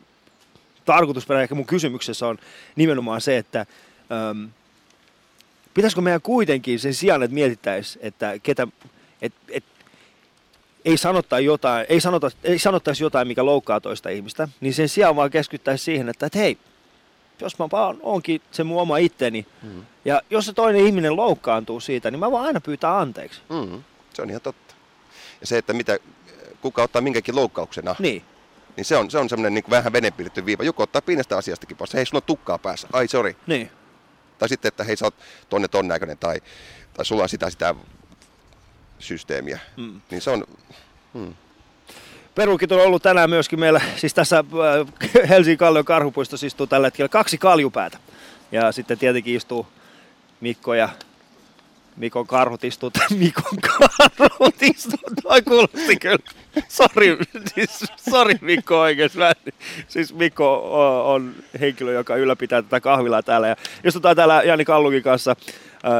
[0.84, 2.38] tarkoitusperä ehkä mun kysymyksessä on
[2.76, 3.66] nimenomaan se, että
[4.30, 4.48] äm,
[5.74, 8.66] pitäisikö meidän kuitenkin sen sijaan, että mietittäisiin, että ketä,
[9.22, 9.64] et, et,
[10.84, 15.16] ei, sanota jotain, ei, sanota, ei sanottaisi jotain, mikä loukkaa toista ihmistä, niin sen sijaan
[15.16, 16.58] vaan keskittäisiin siihen, että, että hei,
[17.40, 19.82] jos mä vaan onkin se mun oma itteni, Mm.
[20.04, 23.40] ja jos se toinen ihminen loukkaantuu siitä, niin mä vaan aina pyytää anteeksi.
[23.48, 23.82] Mm,
[24.14, 24.69] se on ihan totta.
[25.40, 25.98] Ja se, että mitä,
[26.60, 28.24] kuka ottaa minkäkin loukkauksena, Niin.
[28.76, 30.64] niin se on, se on semmoinen niin vähän venepiirretty viiva.
[30.64, 31.94] Joku ottaa pienestä asiastakin pois.
[31.94, 32.88] Hei, sulla on tukkaa päässä.
[32.92, 33.36] Ai, sorry.
[33.46, 33.70] Niin.
[34.38, 35.14] Tai sitten, että hei, sä oot
[35.48, 36.40] tonne ton näköinen tai,
[36.94, 37.74] tai sulla on sitä, sitä
[38.98, 39.58] systeemiä.
[39.76, 40.00] Mm.
[40.10, 40.44] Niin se on,
[41.14, 41.34] hmm.
[42.34, 47.08] Perukit on ollut tänään myöskin meillä, siis tässä äh, Helsingin Kallion karhupuistossa istuu tällä hetkellä
[47.08, 47.98] kaksi kaljupäätä.
[48.52, 49.66] Ja sitten tietenkin istuu
[50.40, 50.88] Mikko ja
[52.00, 52.60] Mikon karhut
[52.92, 56.18] tai Mikon karhut istuu, toi kuulosti kyllä.
[56.68, 57.18] Sori,
[57.54, 59.18] siis, sori Mikko oikeesti.
[59.18, 59.32] Mä,
[59.88, 60.70] siis Mikko
[61.12, 63.48] on, henkilö, joka ylläpitää tätä kahvilaa täällä.
[63.48, 65.36] Ja istutaan täällä Jani Kallukin kanssa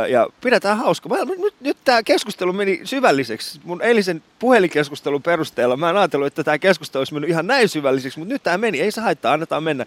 [0.08, 1.08] ja pidetään hauska.
[1.08, 3.60] Mä, nyt, nyt tämä keskustelu meni syvälliseksi.
[3.64, 8.18] Mun eilisen puhelinkeskustelun perusteella mä en ajatellut, että tämä keskustelu olisi mennyt ihan näin syvälliseksi,
[8.18, 8.80] mutta nyt tämä meni.
[8.80, 9.86] Ei se haittaa, annetaan mennä.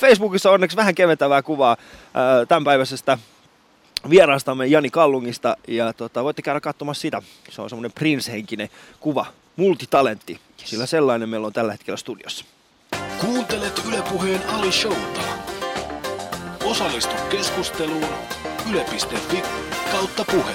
[0.00, 1.76] Facebookissa on onneksi vähän keventävää kuvaa
[2.48, 3.18] tämänpäiväisestä
[4.10, 7.22] vieraastamme Jani Kallungista ja tota, voitte käydä katsomassa sitä.
[7.50, 8.68] Se on semmoinen Prince-henkinen
[9.00, 12.44] kuva, multitalentti, sillä sellainen meillä on tällä hetkellä studiossa.
[13.20, 15.20] Kuuntelet Ylepuheen Ali Showta.
[16.64, 18.06] Osallistu keskusteluun
[18.70, 19.42] yle.fi
[19.92, 20.54] kautta puhe.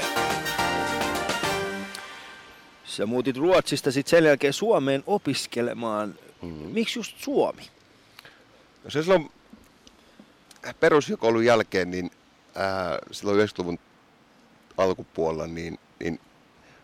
[2.86, 6.16] Sä muutit Ruotsista sitten sen jälkeen Suomeen opiskelemaan.
[6.42, 6.68] Mm-hmm.
[6.68, 7.62] Miksi just Suomi?
[8.84, 9.32] No se silloin
[10.80, 12.12] perusjokoulun jälkeen, niin
[12.58, 13.80] ää, silloin 90-luvun
[14.78, 16.20] alkupuolella, niin, niin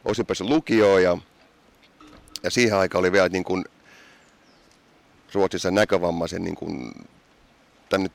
[0.06, 1.18] olisin päässyt lukioon ja,
[2.44, 3.66] ja siihen aikaan oli vielä niin kuin
[5.34, 6.94] Ruotsissa näkövammaisen niin kuin,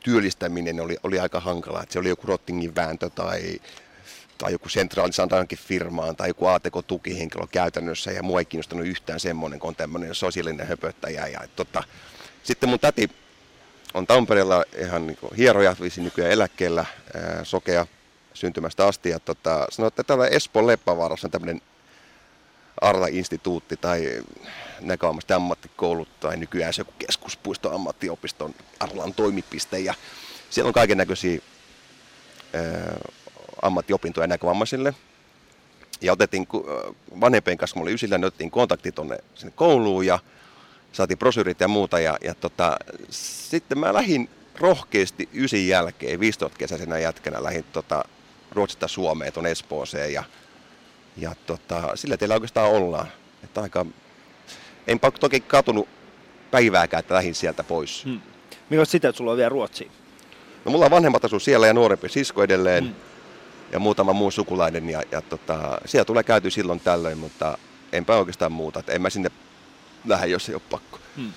[0.04, 1.82] työllistäminen oli, oli aika hankalaa.
[1.82, 3.60] Että se oli joku Rottingin vääntö tai,
[4.38, 9.58] tai joku sentraalisan johonkin firmaan tai joku ATK-tukihenkilö käytännössä ja mua ei kiinnostanut yhtään semmoinen,
[9.58, 11.26] kun on tämmöinen sosiaalinen höpöttäjä.
[11.26, 11.82] Ja, tota,
[12.42, 13.10] sitten mun täti
[13.94, 17.86] on Tampereella ihan niin kuin hieroja, viisi nykyään eläkkeellä, ää, sokea
[18.34, 19.08] syntymästä asti.
[19.08, 21.62] Ja tota, sanoi, että täällä Espoon Leppävaarassa on tämmöinen
[22.80, 24.22] Arla-instituutti tai
[24.80, 29.78] näköammasti ammattikoulut tai nykyään se joku keskuspuisto ammattiopiston Arlan toimipiste.
[29.78, 29.94] Ja
[30.50, 31.40] siellä on kaiken näköisiä
[33.62, 34.94] ammattiopintoja näkövammaisille.
[36.00, 36.48] Ja otettiin
[37.20, 40.18] vanhempien kanssa, mulla oli ysillä, niin otettiin kontakti tuonne sinne kouluun ja
[40.92, 42.00] saatiin brosyrit ja muuta.
[42.00, 42.76] Ja, ja tota,
[43.10, 48.04] sitten mä lähdin rohkeasti ysin jälkeen, 15-kesäisenä jätkänä, lähdin tota,
[48.52, 50.24] Ruotsista Suomeen tuon Espooseen ja,
[51.16, 53.06] ja tota, sillä teillä oikeastaan ollaan.
[53.44, 53.86] Että aika,
[54.86, 55.88] en toki katunut
[56.50, 58.04] päivääkään, että lähdin sieltä pois.
[58.04, 58.20] Hmm.
[58.70, 59.90] Mikä sitä, että sulla on vielä Ruotsiin?
[60.64, 62.94] No mulla on vanhemmat asuu siellä ja nuorempi sisko edelleen hmm.
[63.72, 67.58] ja muutama muu sukulainen ja, ja tota, siellä tulee käyty silloin tällöin, mutta
[67.92, 68.80] enpä oikeastaan muuta.
[68.80, 69.30] Että en mä sinne
[70.08, 70.98] lähde, jos ei ole pakko.
[71.16, 71.32] Hmm.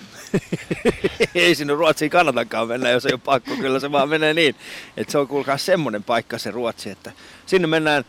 [1.34, 3.56] ei sinne Ruotsiin kannatakaan mennä, jos ei ole pakko.
[3.56, 4.54] Kyllä se vaan menee niin.
[4.96, 7.12] Että se on kuulkaa semmoinen paikka se Ruotsi, että
[7.46, 8.04] sinne mennään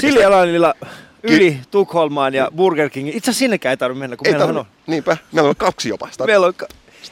[0.00, 0.74] Siljalanilla
[1.22, 3.16] yli Ky- Tukholmaan ja Burger Kingin.
[3.16, 4.66] Itse asiassa sinnekään ei tarvitse mennä, kun ei meillä on...
[4.86, 6.06] Niinpä, meillä on kaksi jopa.
[6.06, 6.26] Stadissa.
[6.26, 6.66] Meillä on ka-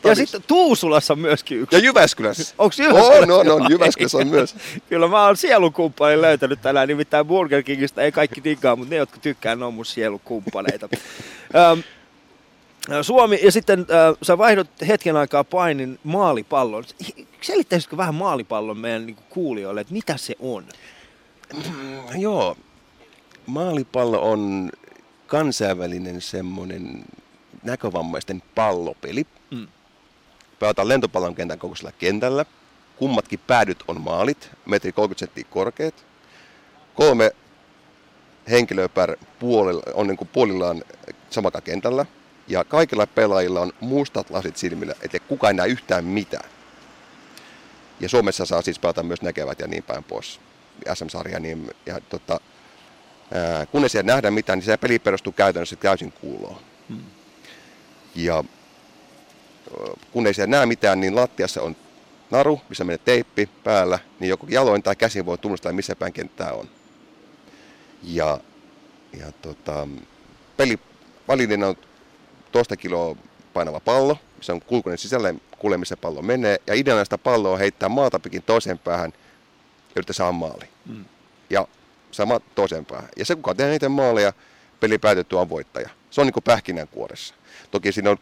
[0.04, 1.76] ja sitten Tuusulassa on myöskin yksi.
[1.76, 2.54] Ja Jyväskylässä.
[2.58, 3.34] Onko Jyväskylässä?
[3.34, 3.70] On, on, on.
[3.70, 4.54] Jyväskylässä on myös.
[4.88, 9.18] Kyllä mä oon sielukumppanin löytänyt tänään, nimittäin Burger Kingistä ei kaikki tikkaa, mutta ne, jotka
[9.18, 10.88] tykkää, ne on mun sielukumppaneita.
[13.02, 16.84] Suomi, ja sitten äh, sä vaihdot hetken aikaa painin maalipallon.
[17.40, 20.64] Selittäisitkö vähän maalipallon meidän niin kuulijoille, että mitä se on?
[21.54, 22.56] Mm, joo,
[23.46, 24.70] maalipallo on
[25.26, 27.04] kansainvälinen semmoinen
[27.62, 29.26] näkövammaisten pallopeli.
[29.50, 29.68] Mm.
[30.58, 32.44] Pelataan lentopallon kentän kokoisella kentällä.
[32.96, 36.06] Kummatkin päädyt on maalit, metri 30 senttiä korkeat.
[36.94, 37.30] Kolme
[38.50, 40.84] henkilöä per puolilla, on niin kuin puolillaan
[41.30, 42.06] samalla kentällä.
[42.48, 46.50] Ja kaikilla pelaajilla on mustat lasit silmillä, ettei kukaan näe yhtään mitään.
[48.00, 50.40] Ja Suomessa saa siis pelata myös näkevät ja niin päin pois.
[50.94, 52.40] SM-sarja, niin, ja tota,
[53.32, 56.60] ää, kun ei siellä nähdä mitään, niin se peli perustuu käytännössä täysin kuuloon.
[56.88, 57.04] Hmm.
[58.14, 58.44] Ja
[60.12, 61.76] kun ei siellä näe mitään, niin lattiassa on
[62.30, 66.52] naru, missä menee teippi päällä, niin joko jaloin tai käsi voi tunnustaa, missä päin kenttää
[66.52, 66.68] on.
[68.02, 68.40] Ja,
[69.18, 69.88] ja tota,
[70.56, 70.78] peli
[71.28, 71.76] on
[72.54, 73.16] toista kiloa
[73.52, 76.58] painava pallo, missä on kulkunen sisälle kuule, missä pallo menee.
[76.66, 80.68] Ja ideana sitä palloa heittää maatapikin toiseen päähän ja yrittää saada maali.
[80.86, 81.04] Mm.
[81.50, 81.68] Ja
[82.10, 83.08] sama toiseen päähän.
[83.16, 84.32] Ja se, kuka tehdään niitä maaleja,
[84.80, 85.90] peli päätetty on voittaja.
[86.10, 87.34] Se on niin kuin pähkinänkuoressa.
[87.70, 88.16] Toki siinä on,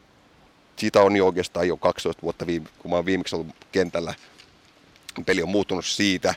[0.77, 4.15] siitä on jo oikeastaan jo 12 vuotta, viime, kun mä oon viimeksi ollut kentällä.
[5.27, 6.35] Peli on muuttunut siitä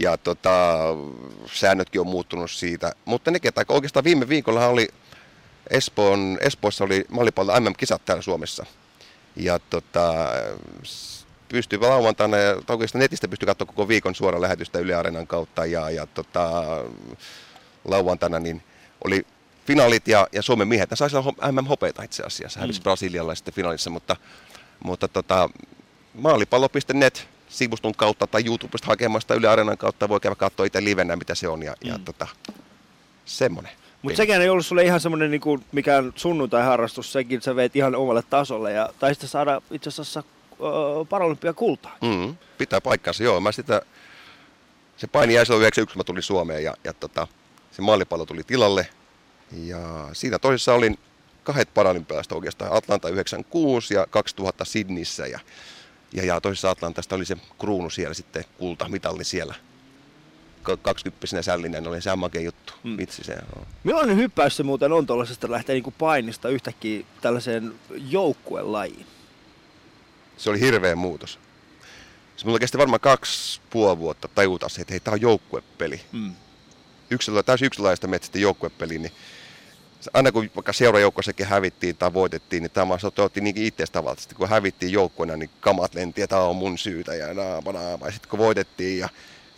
[0.00, 0.78] ja tota,
[1.52, 2.92] säännötkin on muuttunut siitä.
[3.04, 4.88] Mutta ne ketä, oikeastaan viime viikolla oli
[5.70, 8.66] Espoon, Espoossa oli mallipallo MM-kisat täällä Suomessa.
[9.36, 10.14] Ja tota,
[11.48, 15.66] pystyi lauantaina, ja oikeastaan netistä pystyi katsoa koko viikon suora lähetystä Yle Areenan kautta.
[15.66, 16.62] Ja, ja tota,
[17.84, 18.62] lauantaina niin
[19.04, 19.26] oli
[19.66, 22.82] finaalit ja, ja Suomen miehet, ne saisi olla MM-hopeita itse asiassa, hävisi mm.
[22.82, 24.16] Brasilialla sitten finaalissa, mutta,
[24.84, 25.50] mutta tota,
[26.14, 31.34] maalipallo.net sivuston kautta tai YouTubesta hakemasta Yle Areenan kautta voi käydä katsoa itse livenä, mitä
[31.34, 31.90] se on ja, mm.
[31.90, 32.26] ja tota,
[33.24, 33.72] semmoinen.
[34.02, 38.22] Mutta sekään ei ollut sulle ihan semmoinen niinku, mikään sunnuntai-harrastus, sekin sä veit ihan omalle
[38.30, 41.96] tasolle ja taisit saada itse asiassa äh, paralympia kultaa.
[42.02, 43.40] Mm, pitää paikkansa, joo.
[43.40, 43.82] Mä sitä,
[44.96, 47.26] se paini jäi silloin 91, kun mä tulin Suomeen ja, ja tota,
[47.70, 48.88] se mallipallo tuli tilalle.
[49.52, 50.98] Ja siinä toisessa olin
[51.44, 55.26] kahdet paralympialaista oikeastaan, Atlanta 96 ja 2000 Sydneyssä.
[55.26, 55.40] Ja,
[56.12, 59.54] ja, ja toisessa Atlantasta oli se kruunu siellä sitten, kulta, mitalli siellä.
[60.62, 62.72] 20 sällinen oli se makea juttu.
[62.84, 62.96] Mm.
[62.96, 63.66] Vitsi se on.
[63.84, 69.06] Millainen hyppäys se muuten on tuollaisesta lähteä niin painista yhtäkkiä tällaiseen joukkuelajiin?
[70.36, 71.38] Se oli hirveä muutos.
[72.36, 76.00] Se mulla kesti varmaan kaksi puoli vuotta tajuta se, että hei, tää on joukkuepeli.
[76.12, 76.34] Mm.
[77.10, 79.12] Yksilö, täysin yksilölaista metsästi joukkuepeli, niin
[80.14, 84.20] aina kun vaikka seurajoukkoissakin hävittiin tai voitettiin, niin tämä otti niin itsestä tavallaan.
[84.20, 88.06] Sitten kun hävittiin joukkueena, niin kamat lenti, ja tämä on mun syytä ja naapa, naapa.
[88.06, 89.08] Ja sitten kun voitettiin ja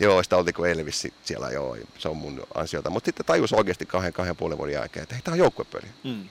[0.03, 2.89] joo, sitä oltiin kuin Elvis siellä, joo, se on mun ansiota.
[2.89, 5.87] Mutta sitten tajus oikeasti kahden, kahden puolen vuoden jälkeen, että hei, tämä on joukkuepeli.
[6.03, 6.29] Mm.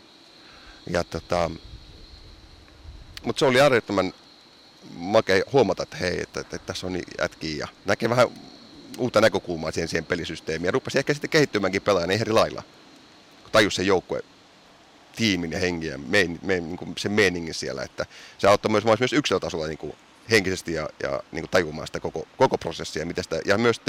[0.91, 1.51] Ja tota,
[3.25, 4.13] mutta se oli äärettömän
[4.95, 8.29] makea huomata, että hei, että, että, että tässä on niin jätkiä ja näkee vähän
[8.99, 10.67] uutta näkökulmaa siihen, siihen pelisysteemiin.
[10.67, 12.63] Ja rupesi ehkä sitten kehittymäänkin pelaajan eri lailla,
[13.43, 14.23] kun tajus sen joukkue
[15.17, 17.83] tiimin ja hengen ja mein, mein, niin kuin sen meiningin siellä.
[17.83, 18.07] Että
[18.39, 19.97] se auttoi myös, myös yksilötasolla niin kuin
[20.33, 23.81] henkisesti ja, ja niin kuin tajumaan sitä koko, koko prosessia miten sitä, ja myös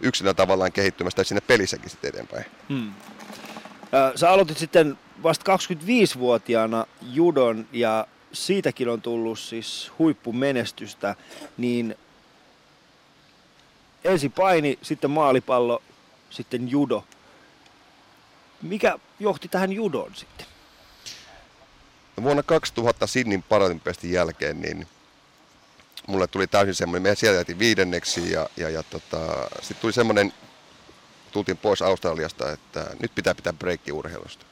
[0.00, 2.44] yksilön tavallaan kehittymästä sinne pelissäkin sitten eteenpäin.
[2.68, 2.92] Hmm.
[4.14, 11.16] Sä aloitit sitten vasta 25-vuotiaana judon ja siitäkin on tullut siis huippumenestystä,
[11.56, 11.96] niin
[14.04, 15.82] ensin paini, sitten maalipallo,
[16.30, 17.04] sitten judo.
[18.62, 20.46] Mikä johti tähän judoon sitten?
[22.22, 24.86] Vuonna 2000 Sidnin Paralympiastin jälkeen niin
[26.08, 30.32] mulle tuli täysin semmoinen, me sieltä jätiin viidenneksi ja, ja, ja tota, sitten tuli semmoinen,
[31.32, 34.46] tultiin pois Australiasta, että nyt pitää pitää breikki urheilusta.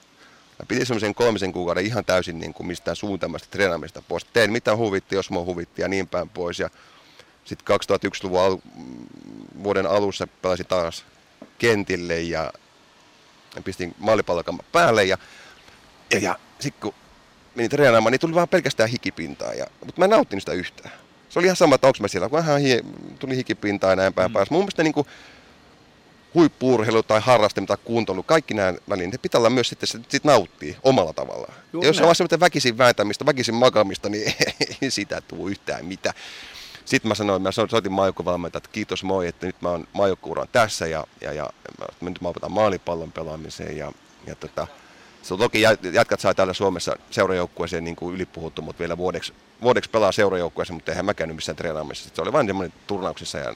[0.58, 4.24] Mä pidin semmoisen kolmisen kuukauden ihan täysin niin kuin mistään suuntaamasta treenaamista pois.
[4.24, 6.58] Tein mitä huvitti, jos mua huvitti ja niin päin pois.
[6.58, 6.70] Ja
[7.44, 8.58] sitten 2001-luvun al-
[9.62, 11.04] vuoden alussa pelasin taas
[11.58, 12.52] kentille ja
[13.64, 15.04] pistin maalipallokamma päälle.
[15.04, 15.18] Ja,
[16.12, 16.94] ja, ja sitten kun
[17.54, 19.54] menin treenaamaan, niin tuli vaan pelkästään hikipintaa.
[19.54, 21.05] Ja, mutta mä en nauttinut sitä yhtään.
[21.28, 22.84] Se oli ihan sama, että onko mä siellä, kun vähän hi-
[23.18, 24.32] tuli hikipintaa ja näin päin mm.
[24.32, 24.50] pääs.
[24.50, 25.06] Mun mielestä niin kuin,
[26.34, 30.76] huippuurheilu tai harrastaminen tai kuuntelu, kaikki nämä välineet, ne pitää olla myös sitten, sit nauttii
[30.82, 31.54] omalla tavallaan.
[31.72, 34.32] Juuri ja jos on semmoista väkisin vääntämistä, väkisin makamista, niin
[34.82, 36.14] ei sitä tule yhtään mitään.
[36.84, 40.86] Sitten mä sanoin, mä soitin maajoukkuvalmentajalle, että kiitos moi, että nyt mä oon maajoukkuuran tässä
[40.86, 43.92] ja, ja, ja mä, nyt mä opetan maalipallon pelaamiseen ja,
[44.26, 44.66] ja tota,
[45.26, 45.62] se toki
[45.92, 50.92] jatkat saa täällä Suomessa seurajoukkueeseen niin kuin ylipuhuttu, mutta vielä vuodeksi, vuodeksi pelaa seurajoukkueeseen, mutta
[50.92, 52.10] eihän mä käynyt missään treenaamisessa.
[52.14, 53.54] Se oli vain semmoinen turnauksessa ja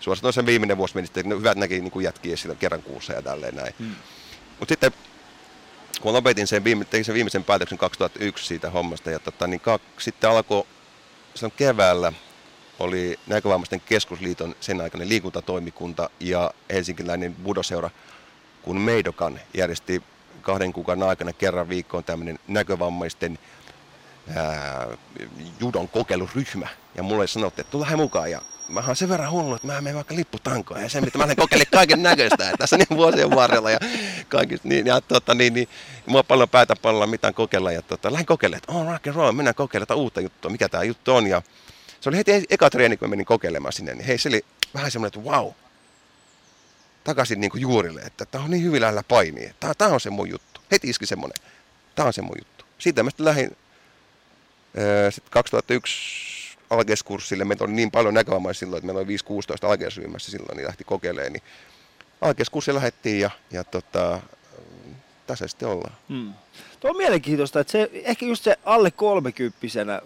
[0.00, 3.56] suosittain sen viimeinen vuosi meni sitten, hyvät näki niin jätkiä sillä kerran kuussa ja tälleen
[3.56, 3.74] näin.
[3.78, 3.94] Hmm.
[4.58, 4.92] Mutta sitten
[6.00, 9.82] kun lopetin sen, viime, tein sen viimeisen päätöksen 2001 siitä hommasta ja tota, niin kak,
[9.98, 10.66] sitten alkoi
[11.34, 12.12] se on keväällä
[12.78, 17.90] oli näkövammaisten keskusliiton sen aikainen liikuntatoimikunta ja helsinkiläinen budoseura,
[18.62, 20.02] kun Meidokan järjesti
[20.46, 23.38] kahden kuukauden aikana kerran viikkoon tämmöinen näkövammaisten
[24.36, 24.86] ää,
[25.60, 26.68] judon kokeiluryhmä.
[26.94, 28.30] Ja mulle sanottiin, että tule mukaan.
[28.30, 30.82] Ja mä oon sen verran hullu, että mä menen vaikka lipputankoon.
[30.82, 32.52] Ja sen, mitä mä olen kokeillut kaiken näköistä.
[32.58, 33.78] Tässä niin vuosien varrella ja
[34.28, 35.68] kaikista, niin, ja tota, niin, niin,
[36.06, 37.72] mua paljon päätä pallolla mitään kokeilla.
[37.72, 40.84] Ja tota, lähdin kokeilemaan, että oh, rock and roll, mennään kokeilemaan uutta juttua, mikä tämä
[40.84, 41.26] juttu on?
[41.26, 41.42] Ja
[42.00, 45.20] se oli heti eka treeni, kun menin kokeilemaan sinne, niin hei, se oli vähän semmoinen,
[45.20, 45.50] että wow,
[47.06, 50.10] takaisin niin kuin juurille, että tämä on niin hyvin lähellä painia, tämä, tämä on se
[50.10, 51.44] mun juttu, heti iski semmoinen,
[51.94, 52.64] tämä on se mun juttu.
[52.78, 53.56] Siitä mä sitten lähdin,
[55.10, 57.44] sitten 2001 alkeiskurssille.
[57.44, 59.16] Meitä oli niin paljon näkövammaisia silloin, että meillä oli
[59.66, 61.32] 5-16 alkeisryhmässä silloin, niin lähti kokeilemaan.
[61.32, 61.42] Niin
[62.20, 64.20] alkeiskurssille lähdettiin ja, ja tota,
[65.26, 65.94] tässä sitten ollaan.
[66.08, 66.32] Hmm.
[66.80, 70.02] Tuo on mielenkiintoista, että se, ehkä just se alle kolmekymppisenä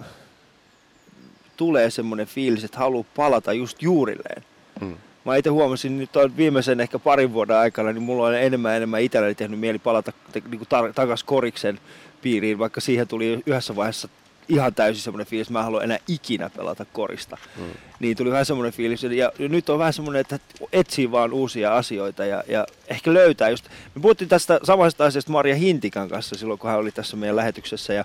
[1.57, 4.45] tulee semmoinen fiilis, että haluaa palata just juurilleen.
[4.81, 4.97] Hmm.
[5.31, 9.03] Mä itse huomasin nyt on viimeisen ehkä parin vuoden aikana, niin mulla on enemmän enemmän
[9.03, 11.81] itselläni tehnyt mieli palata niin tar- takaisin koriksen
[12.23, 14.09] piiriin, vaikka siihen tuli yhdessä vaiheessa
[14.49, 17.39] ihan täysin semmoinen fiilis, että mä en halua enää ikinä pelata korista.
[17.57, 17.65] Mm.
[18.01, 20.39] Niin tuli vähän semmoinen fiilis, ja nyt on vähän semmoinen, että
[20.73, 23.65] etsii vaan uusia asioita ja, ja ehkä löytää just.
[23.95, 27.93] Me puhuttiin tästä samasta asiasta Maria Hintikan kanssa silloin, kun hän oli tässä meidän lähetyksessä,
[27.95, 28.05] ja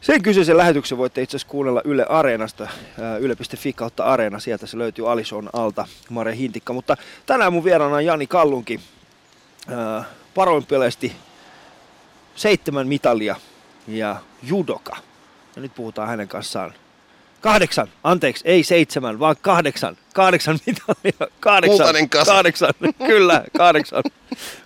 [0.00, 2.68] sen kyseisen lähetyksen voitte itse asiassa kuunnella Yle Areenasta,
[3.20, 6.72] yle.fi kautta Areena, sieltä se löytyy Alison alta, Maria Hintikka.
[6.72, 8.80] Mutta tänään mun vieraana on Jani Kallunki,
[10.34, 11.12] paroimpeleesti
[12.34, 13.36] seitsemän mitalia
[13.88, 14.96] ja judoka.
[15.56, 16.74] Ja nyt puhutaan hänen kanssaan
[17.40, 19.96] Kahdeksan, anteeksi, ei seitsemän, vaan kahdeksan.
[20.14, 21.32] Kahdeksan mitalia.
[21.40, 21.76] Kahdeksan.
[21.76, 22.32] Kultainen kasa.
[22.32, 22.74] Kahdeksan,
[23.06, 24.02] kyllä, kahdeksan.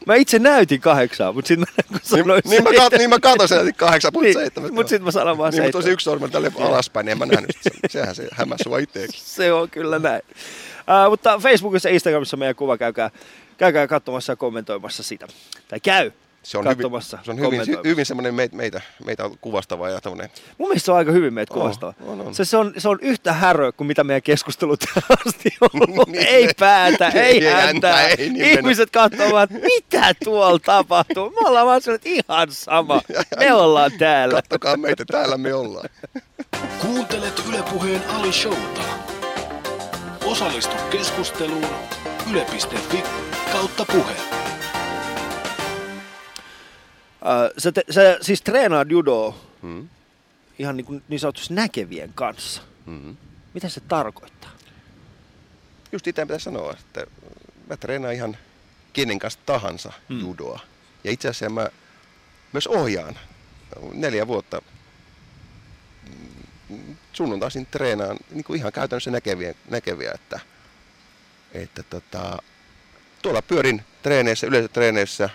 [0.07, 3.21] Mä itse näytin kahdeksan, mutta sitten mä kun Niin, sanoin niin, mä, kat, niin mä
[3.21, 4.75] katsoin sen, että kahdeksan, mutta niin, seitsemän.
[4.75, 5.83] mutta sitten mä sanon vaan Niin, mutta seitsemän.
[5.83, 7.79] tosi yksi sormen tälle alaspäin, niin en mä nähnyt sitä.
[7.91, 9.21] Sehän se hämäsi sua itseäkin.
[9.21, 10.23] Se on kyllä näin.
[10.79, 13.11] Uh, mutta Facebookissa ja Instagramissa meidän kuva käykää,
[13.59, 15.27] käykää katsomassa ja kommentoimassa sitä.
[15.69, 16.11] Tai käy
[16.45, 20.31] Se on hyvin, katsomassa, se on hyvin, hyvin semmoinen meitä, meitä, meitä kuvastava ja tämmöinen.
[20.59, 21.95] Mun mielestä se on aika hyvin meitä On, kuvastava.
[22.07, 22.35] on, on.
[22.35, 24.85] Se, se, on, se on yhtä häröä kuin mitä meidän keskustelut
[25.27, 26.09] asti on ollut.
[26.15, 28.03] Niin, ei ne- päätä, ei ei häntä.
[28.03, 28.59] ei nimenomaan.
[28.59, 31.31] Ihmiset katsovat, mitä tuolla tapahtuu.
[31.31, 33.01] Me ollaan vaan että ihan sama.
[33.39, 34.35] Me ollaan täällä.
[34.35, 35.89] Kattokaa meitä, täällä me ollaan.
[36.81, 38.81] Kuuntelet Ylepuheen Ali Showta.
[40.25, 41.67] Osallistu keskusteluun
[42.33, 43.03] yle.fi
[43.53, 44.44] kautta puhe.
[47.25, 49.89] Uh, sä, te, sä siis treenaat judoa Hmm.
[50.59, 52.63] ihan niin, kuin niin sanotusti näkevien kanssa.
[52.87, 53.17] Hmm.
[53.55, 54.51] Mitä se tarkoittaa?
[55.93, 57.07] Just itse pitäisi sanoa, että
[57.69, 58.37] mä treenaan ihan
[58.93, 60.21] kenen kanssa tahansa Mm.
[60.21, 60.61] judoa.
[61.05, 61.69] Ja itse asiassa mä
[62.53, 63.19] myös ohjaan
[63.93, 64.63] neljä vuotta
[66.69, 70.41] mm, sunnuntaisin treenaan niin kuin ihan käytännössä näkeviä, näkeviä että,
[71.53, 72.39] että tota,
[73.23, 75.31] tuolla pyörin treeneissä, yleisötreeneissä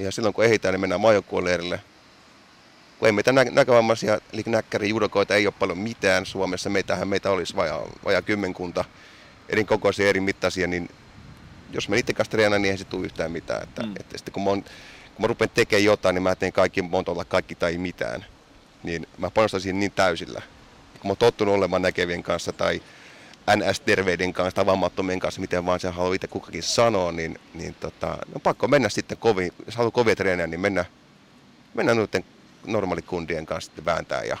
[0.00, 1.80] ja silloin kun ehditään, niin mennään maajoukkueleirille.
[2.98, 7.30] Kun ei meitä nä- näkövammaisia, eli näkkäri judokoita ei ole paljon mitään Suomessa, meitähän meitä
[7.30, 8.84] olisi vajaa, vajaa kymmenkunta
[9.48, 10.88] eri kokoisia, eri mittaisia, niin
[11.72, 13.62] jos mä itse kanssa treenaan, niin ei se tule yhtään mitään.
[13.62, 13.88] Että, Mm.
[13.88, 13.94] mm.
[14.00, 14.72] että sitten kun mä, on, kun
[15.18, 18.24] mä rupean tekemään jotain, niin mä teen kaikki, mä olla kaikki tai mitään.
[18.82, 20.42] Niin mä panostan siihen niin täysillä.
[20.92, 22.82] Kun mä oon tottunut olemaan näkevien kanssa tai
[23.56, 28.18] NS-terveiden kanssa tai vammattomien kanssa, miten vaan se haluaa itse kukakin sanoa, niin, niin tota,
[28.34, 30.84] no pakko mennä sitten kovin, jos haluaa kovia treenejä, niin mennä,
[31.74, 32.24] mennä noiden
[32.66, 34.36] normaalikundien kanssa sitten vääntää ja,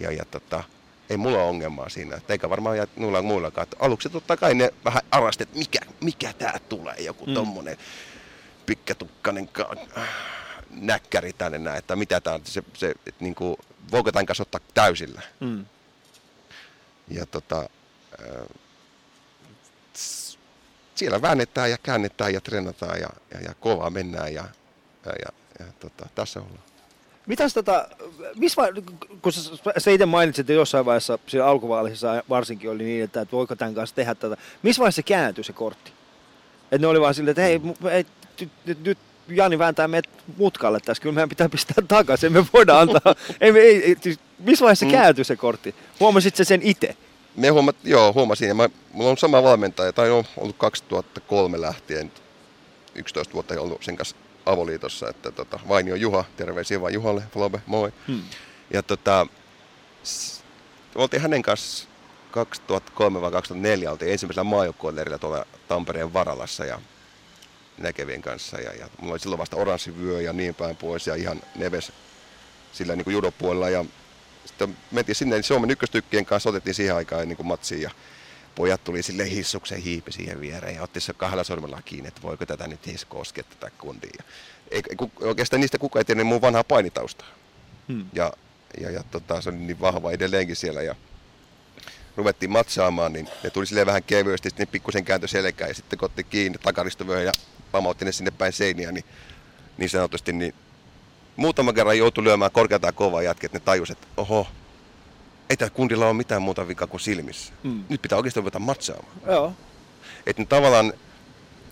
[0.00, 0.64] ja, ja tota,
[1.10, 3.62] ei mulla ole ongelmaa siinä, että eikä varmaan ja muilla muillakaan.
[3.62, 7.30] Että aluksi totta kai ne vähän arasti, että mikä, mikä tää tulee, joku Mm.
[7.30, 7.34] mm.
[7.34, 7.76] tommonen
[8.66, 9.76] pikkatukkanen ka-
[10.70, 13.58] näkkäri tänne näin, että mitä tää on, se, se että niinku,
[13.90, 15.22] voiko tämän kanssa ottaa täysillä.
[15.40, 15.66] Mm.
[17.08, 17.68] Ja tota,
[20.94, 24.44] siellä väännetään ja käännetään ja treenataan ja, ja, ja kovaa mennään ja,
[25.06, 26.58] ja, ja, ja tota, tässä ollaan.
[27.26, 27.88] Mitäs tota,
[28.36, 28.62] missä
[29.22, 33.36] kun sä, sä itse mainitsit että jossain vaiheessa, siinä alkuvaiheessa varsinkin oli niin, että, että
[33.36, 34.36] voiko tämän kanssa tehdä tätä.
[34.62, 35.92] Missä vaiheessa se kääntyi se kortti?
[36.64, 38.06] Että ne oli vaan silleen, että hei, mu- ei,
[38.40, 38.98] nyt, nyt, nyt
[39.28, 43.14] Jani vääntää meidät mutkalle tässä, kyllä meidän pitää pistää takaisin, me voidaan antaa.
[43.40, 44.98] ei, ei, ei, siis missä vaiheessa se Mm.
[44.98, 45.74] kääntyi se kortti?
[46.00, 46.96] Huomasit sä sen itse?
[47.36, 48.48] Me huomat, joo, huomasin.
[48.48, 52.12] Ja mä, mulla on sama valmentaja, tai on ollut 2003 lähtien,
[52.94, 54.16] 11 vuotta ollut sen kanssa
[54.46, 57.92] avoliitossa, että tota, Vainio Juha, terveisiä vaan Juhalle, Flobe, moi.
[58.08, 58.22] Hmm.
[58.72, 59.26] Ja tota,
[60.04, 60.42] s-
[60.94, 61.88] oltiin hänen kanssa
[62.30, 66.80] 2003 vai 2004 oltiin ensimmäisellä maajoukkueleirillä tuolla Tampereen Varalassa ja
[67.78, 68.60] näkevien kanssa.
[68.60, 71.92] Ja, ja mulla oli silloin vasta oranssi vyö ja niin päin pois ja ihan neves
[72.72, 73.70] sillä niin kuin judopuolella.
[73.70, 73.84] Ja
[74.44, 77.90] sitten mentiin sinne, niin Suomen ykköstykkien kanssa otettiin siihen aikaan niin kuin matsiin ja
[78.54, 82.46] pojat tuli sille hissuksen hiipi siihen viereen ja otti se kahdella sormella kiinni, että voiko
[82.46, 84.22] tätä nyt edes koskea tätä kundia.
[84.70, 87.28] Ei, ku- oikeastaan niistä kukaan ei tiennyt mun vanhaa painitaustaa.
[87.88, 88.06] Hmm.
[88.12, 88.32] Ja,
[88.80, 90.94] ja, ja tota, se oli niin vahva edelleenkin siellä ja
[92.16, 95.98] ruvettiin matsaamaan, niin ne tuli silleen vähän kevyesti, sitten ne pikkusen kääntö selkään ja sitten
[95.98, 97.32] kun otti kiinni takaristovyöhön ja
[97.72, 99.04] pamautti ne sinne päin seiniä, niin,
[99.78, 100.54] niin sanotusti, niin
[101.36, 104.46] muutama kerran joutui lyömään korkeata kovaa jätket, että ne tajus, että oho,
[105.50, 107.52] ei tällä kundilla ole mitään muuta vikaa kuin silmissä.
[107.62, 107.84] Mm.
[107.88, 109.12] Nyt pitää oikeasti ruveta matsaamaan.
[109.26, 109.52] Joo.
[110.26, 110.92] Että ne tavallaan,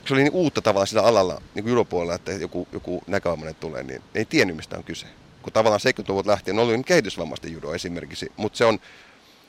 [0.08, 3.82] se oli niin uutta tavallaan sillä alalla, niin kuin judopuolella, että joku, joku näkövammainen tulee,
[3.82, 5.06] niin ei tiennyt mistä on kyse.
[5.42, 8.78] Kun tavallaan 70-luvulta lähtien oli niin kehitysvammaisten judo esimerkiksi, mutta se on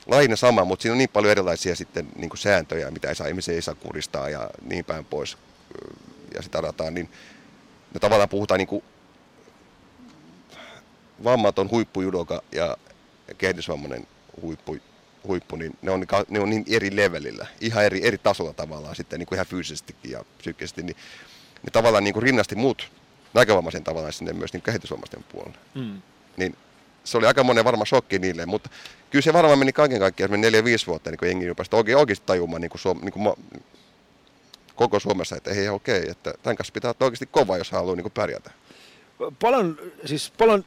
[0.06, 3.26] lajina sama, mutta siinä on niin paljon erilaisia sitten niin kuin sääntöjä, mitä ei saa,
[3.26, 5.38] ihmisiä ei saa kuristaa ja niin päin pois.
[6.34, 7.10] Ja sitä rataa, niin
[7.94, 8.84] me tavallaan puhutaan niin kuin
[11.24, 12.76] vammaton huippujudoka ja
[13.38, 14.06] kehitysvammainen
[14.42, 14.76] huippu,
[15.26, 19.18] huippu, niin ne on, ne on niin eri levelillä, ihan eri, eri tasolla tavallaan sitten
[19.18, 20.96] niin kuin ihan fyysisestikin ja psyykkisesti, niin
[21.62, 22.90] ne tavallaan niin kuin rinnasti muut
[23.34, 25.58] näkövammaisen tavallaan sinne myös niin kehitysvammaisten puolelle.
[25.74, 26.02] Mm.
[26.36, 26.56] Niin
[27.04, 28.70] se oli aika monen varma shokki niille, mutta
[29.10, 31.98] kyllä se varmaan meni kaiken kaikkiaan, se meni 4-5 vuotta, niin kun jengi rupesi oikein,
[31.98, 33.34] oikeasti tajumaan niin kuin Suom, niin kuin ma,
[34.76, 38.02] koko Suomessa, että hei okei, että tämän kanssa pitää olla oikeasti kova, jos haluaa niin
[38.02, 38.50] kuin pärjätä.
[39.40, 40.64] Paljon, siis paljon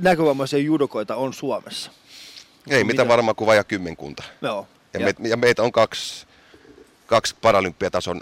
[0.00, 1.90] näkövammaisia judokoita on Suomessa.
[2.70, 3.08] Ei, mitä Mitä?
[3.08, 4.22] varmaan kuin vajaa kymmenkunta.
[4.42, 4.66] Joo.
[4.94, 6.26] Ja, me, ja meitä on kaksi,
[7.06, 8.20] kaksi paralympiatason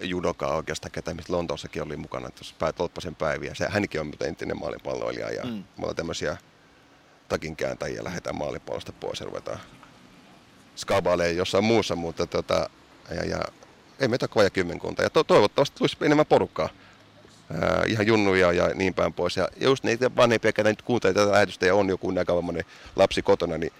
[0.00, 3.54] judokaa oikeastaan, ketä mistä Lontoossakin oli mukana, tuossa Pää Tolppasen päiviä.
[3.54, 5.50] Se, hänkin on entinen maalipalloilija ja Mm.
[5.50, 6.36] me ollaan tämmöisiä
[7.28, 9.58] takinkääntäjiä, lähdetään maalipallosta pois ja ruvetaan
[10.76, 12.70] skabailee jossain muussa, mutta tota,
[13.14, 13.38] ja, ja
[14.00, 15.02] ei meitä koja kymmenkunta.
[15.02, 16.68] Ja to, toivottavasti tulisi enemmän porukkaa.
[17.50, 19.36] Ää, ihan junnuja ja niin päin pois.
[19.36, 22.64] Ja just niitä vanhempia, ketä nyt kuuntelee tätä lähetystä ja on joku näkövammainen
[22.96, 23.72] lapsi kotona, niin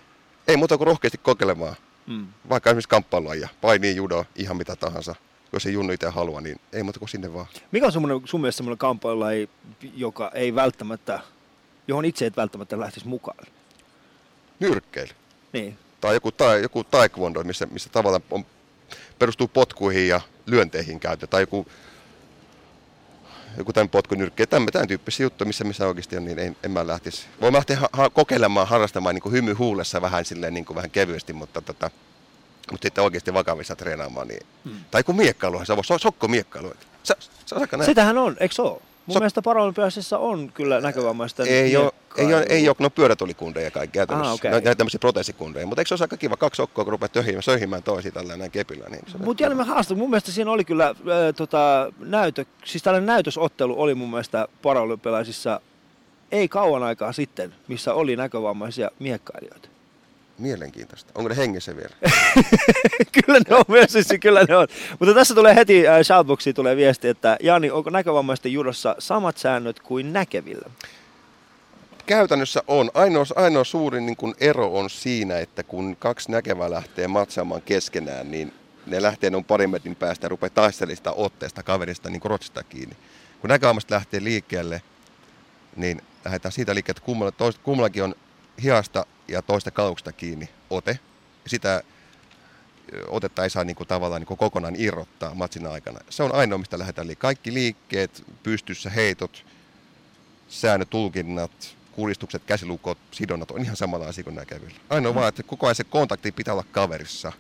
[0.49, 1.77] ei muuta kuin rohkeasti kokeilemaan.
[2.07, 2.27] Mm.
[2.49, 5.15] Vaikka esimerkiksi kamppailulajia, paini, judo, ihan mitä tahansa.
[5.53, 7.47] Jos ei junnu itse halua, niin ei muuta kuin sinne vaan.
[7.73, 9.49] Mikä on semmoinen, sun mielestä semmoinen kamppailulaji,
[9.95, 11.21] joka ei välttämättä,
[11.89, 13.47] johon itse et välttämättä lähtisi mukaan?
[14.61, 15.11] Nyrkkeily.
[15.53, 15.79] Niin.
[16.01, 18.47] Tai joku, tai, joku taekwondo, missä, missä tavallaan on,
[19.19, 21.27] perustuu potkuihin ja lyönteihin käyttö.
[21.27, 21.67] Tai joku,
[23.59, 24.47] joku tämän potkunyrkki.
[24.47, 27.27] Tämän, tämän tyyppisiä juttuja, missä, missä oikeasti on, niin en, en mä lähtisi.
[27.41, 30.75] Voin mä lähteä ha- ha- kokeilemaan, harrastamaan niin kuin hymy huulessa vähän, silleen, niin kuin
[30.75, 31.91] vähän kevyesti, mutta, tota,
[32.71, 34.29] mutta sitten oikeasti vakavissa treenaamaan.
[34.29, 34.47] Niin.
[34.65, 34.77] Hmm.
[34.91, 36.73] Tai joku miekkailuhan, se on so, sokko miekkailu.
[37.03, 37.57] Sä, sä.
[37.85, 38.81] Sitähän on, eikö se ole?
[39.07, 43.95] Mun So- mielestä on kyllä näkövammaisten Ei ole, ei ole, ei ole no pyörätulikundeja kaikki
[43.95, 44.31] käytännössä.
[44.31, 44.35] Ah.
[44.35, 44.61] Okay.
[44.61, 45.67] Ne tämmöisiä proteesikundeja.
[45.67, 48.51] Mutta eikö se ole aika kiva kaksi sokkoa, kun rupeat töhimään, söhimään toisia tällä näin
[48.51, 48.89] kepillä?
[48.89, 49.99] Niin Mutta Jani, mä haastan.
[49.99, 55.61] Mun mielestä siinä oli kyllä ää, tota, näytö, siis tällainen näytösottelu oli mun mielestä paralympialaisissa
[56.33, 59.69] ei kauan aikaa sitten, missä oli näkövammaisia miekkailijoita.
[60.39, 61.13] Mielenkiintoista.
[61.15, 61.95] Onko ne hengissä vielä?
[63.25, 64.69] kyllä ne on myös, siis kyllä ne on.
[64.99, 69.81] Mutta tässä tulee heti äh, shoutboxiin tulee viesti, että Jani, onko näkövammaisten judossa samat säännöt
[69.81, 70.71] kuin näkevillä?
[72.07, 72.91] Käytännössä on.
[72.95, 78.31] Ainoa, ainoa suurin niin kuin ero on siinä, että kun kaksi näkevää lähtee matsaamaan keskenään,
[78.31, 78.55] niin
[78.87, 82.97] ne lähtee noin parin metrin päästä ja rupeaa taistelemaan otteesta kaverista niin rotsista kiinni.
[83.41, 84.83] Kun näkövammasta lähtee liikkeelle,
[85.77, 88.15] niin lähdetään siitä liikkeelle, että kummalla, tois, kummallakin on
[88.63, 90.99] hiasta ja toista kauksesta kiinni ote.
[91.47, 91.83] Sitä
[93.09, 96.01] otetta ei saa niin kuin, tavallaan niin kuin kokonaan irrottaa matsin aikana.
[96.11, 97.35] Se on ainoa, mistä lähdetään liikkeelle.
[97.35, 99.45] Kaikki liikkeet, pystyssä heitot,
[100.49, 104.77] säännöt, tulkinnat, kuristukset, käsilukot, sidonnat on ihan samalla asia kuin näkevillä.
[104.91, 107.33] Ainoa vaan, että koko ajan se kontakti pitää olla kaverissa.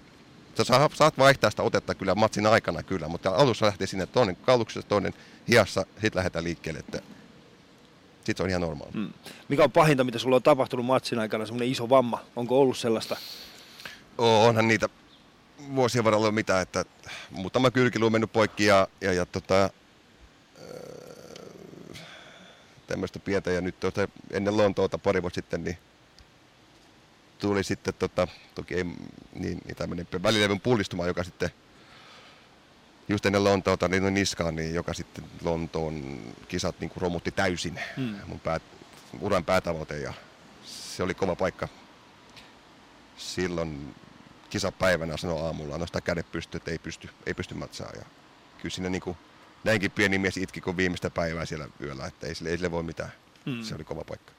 [0.56, 4.36] Sä saa- saat vaihtaa sitä otetta kyllä matsin aikana kyllä, mutta alussa lähtee sinne toinen
[4.36, 5.14] kauluksessa, toinen
[5.48, 7.00] hiassa, sitten lähdetään liikkeelle, että
[8.14, 8.92] sitten se on ihan normaali.
[8.94, 9.12] Mm.
[9.48, 12.20] Mikä on pahinta, mitä sulla on tapahtunut matsin aikana, semmoinen iso vamma?
[12.36, 13.16] Onko ollut sellaista?
[14.18, 14.88] Oo, onhan niitä
[15.74, 16.84] vuosien varrella mitä, että
[17.30, 19.70] muutama kylkilu on mennyt poikki ja, ja, ja tota,
[22.86, 25.78] tämmöistä pientä ja nyt tuota, ennen Lontoota pari vuotta sitten niin
[27.38, 28.98] tuli sitten tota, toki ei niin,
[29.34, 31.50] niin tämmöinen välilevyn pullistuma, joka sitten
[33.08, 36.18] just ennen Lontoota niin niskaan, niin joka sitten Lontoon
[36.48, 38.16] kisat niin kuin romutti täysin Mm.
[38.26, 38.60] mun pää,
[39.20, 40.12] uran päätavoite ja
[40.64, 41.68] se oli kova paikka
[43.16, 43.94] silloin
[44.50, 47.90] kisapäivänä sanoi aamulla, nostaa kädet pystyyn, että ei pysty, ei pysty matsaa.
[47.96, 48.04] Ja
[48.58, 49.16] kyllä siinä niin kuin,
[49.64, 52.82] näinkin pieni mies itki kuin viimeistä päivää siellä yöllä, että ei sille, ei sille voi
[52.82, 53.12] mitään.
[53.46, 53.52] Mm.
[53.52, 53.62] Mm.
[53.62, 54.32] Se oli kova paikka.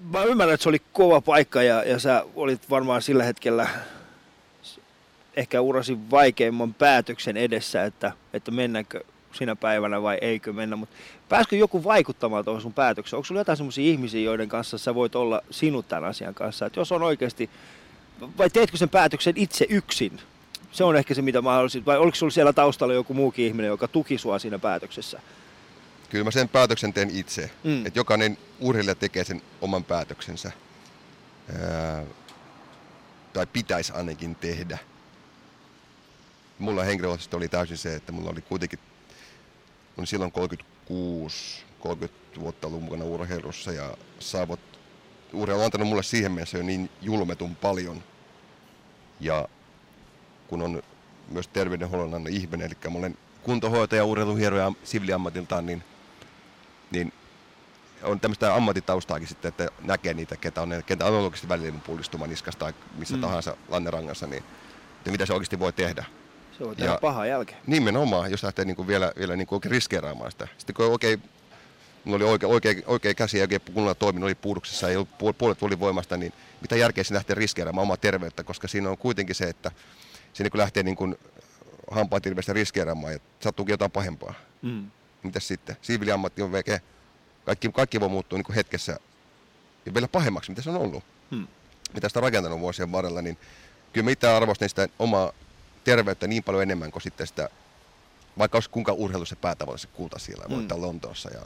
[0.00, 3.68] Mä ymmärrän, että se oli kova paikka ja, ja sä olit varmaan sillä hetkellä
[5.36, 10.76] ehkä urasi vaikeimman päätöksen edessä, että, että mennäänkö sinä päivänä vai eikö mennä.
[10.76, 10.96] Mutta
[11.28, 13.18] pääskö joku vaikuttamaan tuohon sun päätökseen?
[13.18, 16.66] Onko sulla jotain sellaisia ihmisiä, joiden kanssa sä voit olla sinut tämän asian kanssa?
[16.66, 17.50] Että jos on oikeasti,
[18.38, 20.20] vai teetkö sen päätöksen itse yksin?
[20.72, 21.86] Se on ehkä se, mitä mä haluaisin.
[21.86, 25.20] Vai oliko sulla siellä taustalla joku muukin ihminen, joka tuki sua siinä päätöksessä?
[26.10, 27.50] Kyllä mä sen päätöksen teen itse.
[27.64, 27.86] Mm.
[27.86, 30.52] Että jokainen urheilija tekee sen oman päätöksensä.
[31.60, 32.04] Ää,
[33.32, 34.78] tai pitäisi ainakin tehdä.
[36.58, 38.78] Mulla henkilökohtaisesti oli täysin se, että mulla oli kuitenkin,
[39.96, 44.60] olin silloin 36, 30 vuotta ollut mukana urheilussa ja saavut,
[45.32, 48.02] urheilu on antanut mulle siihen mielessä jo niin julmetun paljon.
[49.20, 49.48] Ja
[50.48, 50.82] kun on
[51.28, 55.82] myös terveydenhuollon ihminen, eli mä olen kuntohoitaja, urheiluhieroja siviiliammatiltaan, niin,
[56.90, 57.12] niin
[58.02, 62.58] on tämmöistä ammattitaustaakin sitten, että näkee niitä, ketä on, ketä on oikeasti välillä pullistuma niskasta
[62.58, 63.20] tai missä Mm.
[63.20, 64.42] tahansa lannerangassa, niin
[64.98, 66.04] että mitä se oikeasti voi tehdä.
[66.58, 67.58] Se on tehdä Ja- pahaa jälkeen.
[67.66, 70.48] Nimenomaan, jos lähtee niin kuin vielä, vielä niin kuin oikein riskeeraamaan sitä.
[70.58, 71.22] Sitten kun oikein,
[72.04, 75.54] mulla oli oikein, oikein, oikein käsi ja oikein kunnolla toiminut, oli puuduksessa, ei ollut puol-
[75.58, 79.44] puolet voimasta, niin mitä järkeä siinä lähtee riskeeraamaan omaa terveyttä, koska siinä on kuitenkin se,
[79.44, 79.70] että
[80.38, 81.18] siinä kun lähtee niin kuin
[81.90, 84.34] hampaat hirveästi riskeeraamaan ja sattuukin jotain pahempaa.
[84.62, 84.90] Mm.
[85.22, 85.76] Mitäs sitten?
[85.82, 86.80] Siviiliammatti on veke.
[87.44, 88.98] Kaikki, kaikki voi muuttua niin kuin hetkessä
[89.86, 91.04] ja vielä pahemmaksi, mitä se on ollut.
[91.30, 91.46] Hmm.
[91.94, 93.38] Mitä sitä on rakentanut vuosien varrella, niin
[93.92, 95.32] kyllä mä itse arvostan sitä omaa
[95.84, 97.48] terveyttä niin paljon enemmän kuin sitten sitä,
[98.38, 100.56] vaikka olisi kuinka urheilu se päätavoite, se kulta siellä, Hmm.
[100.56, 101.40] voittaa Lontoossa ja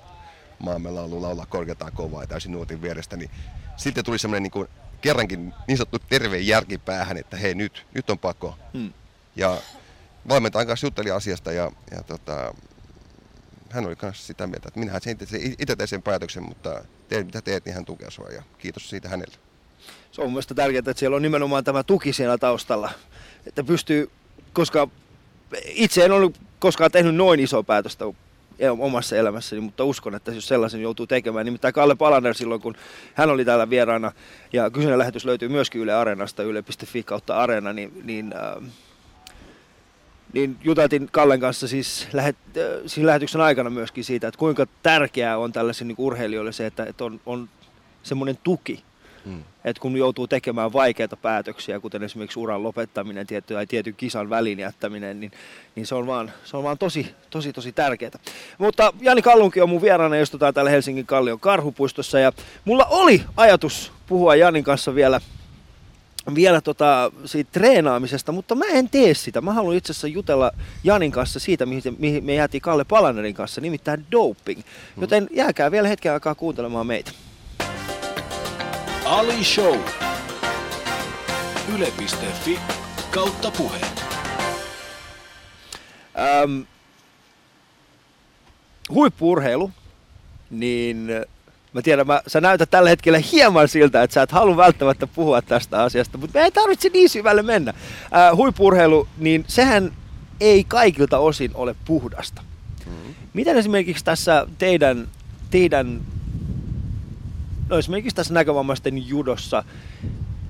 [0.58, 3.30] maamme laulu laulaa korkeataan kovaa ja täysin nuotin vierestä, niin
[3.76, 4.68] sitten tuli semmoinen niin kuin,
[5.02, 8.58] kerrankin niin sanottu terve järki päähän, että hei nyt, nyt on pakko.
[8.72, 8.92] Mm.
[9.36, 9.56] Ja
[10.28, 12.54] valmentajan kanssa jutteli asiasta ja, ja tota,
[13.70, 17.40] hän oli myös sitä mieltä, että sen itse, itse tein sen päätöksen, mutta teet mitä
[17.40, 19.34] teet, niin hän tukee sua ja kiitos siitä hänelle.
[20.12, 22.90] se on mielestäni tärkeää, että siellä on nimenomaan tämä tuki siellä taustalla.
[23.46, 24.10] Että pystyy,
[24.52, 24.88] koska
[25.64, 28.04] itse en ollut koskaan tehnyt noin iso päätöstä
[28.78, 31.44] omassa elämässäni, mutta uskon, että jos sellaisen joutuu tekemään.
[31.44, 32.74] Nimittäin Kalle Palander silloin, kun
[33.14, 34.12] hän oli täällä vieraana,
[34.52, 38.72] ja kyseinen lähetys löytyy myöskin Yle Areenasta, yle.fi kautta Areena, niin, niin äh,
[40.32, 45.38] niin juteltiin Kallen kanssa siis, lähet, äh, siis lähetyksen aikana myöskin siitä, että kuinka tärkeää
[45.38, 47.48] on tällaisen niin urheilijoille se, että, että on, on
[48.02, 48.84] semmoinen tuki.
[49.24, 49.42] Mm.
[49.64, 54.58] Että kun joutuu tekemään vaikeita päätöksiä, kuten esimerkiksi uran lopettaminen tietty, tai tietyn kisan välin
[54.58, 55.32] jättäminen, niin,
[55.74, 58.18] niin se, on vaan, se on vaan tosi, tosi, tosi tärkeää.
[58.58, 62.32] Mutta Jani Kallunki on mun vieraana, istutaan täällä Helsingin Kallion karhupuistossa, ja
[62.64, 65.20] mulla oli ajatus puhua Janin kanssa vielä
[66.34, 69.40] vielä tota, siitä treenaamisesta, mutta mä en tee sitä.
[69.40, 70.52] Mä haluan itse asiassa jutella
[70.84, 74.60] Janin kanssa siitä, mihin, mihin me jäätiin Kalle Palanerin kanssa, nimittäin doping.
[74.60, 75.00] Mm.
[75.00, 77.10] Joten jääkää vielä hetken aikaa kuuntelemaan meitä.
[79.12, 79.78] Ali Show.
[81.74, 82.58] Yle.fi
[83.10, 83.78] kautta puhe.
[86.18, 86.60] Ähm,
[88.90, 89.70] huippurheilu,
[90.50, 91.08] niin
[91.72, 95.42] Mä tiedän, mä, sä näytät tällä hetkellä hieman siltä, että sä et halua välttämättä puhua
[95.42, 97.70] tästä asiasta, mutta me ei tarvitse niin syvälle mennä.
[97.70, 99.92] Äh, huippurheilu, niin sehän
[100.40, 102.42] ei kaikilta osin ole puhdasta.
[102.86, 103.14] Mm-hmm.
[103.32, 105.08] Miten esimerkiksi tässä teidän,
[105.50, 106.00] teidän
[107.68, 109.64] no esimerkiksi tässä näkövammaisten judossa,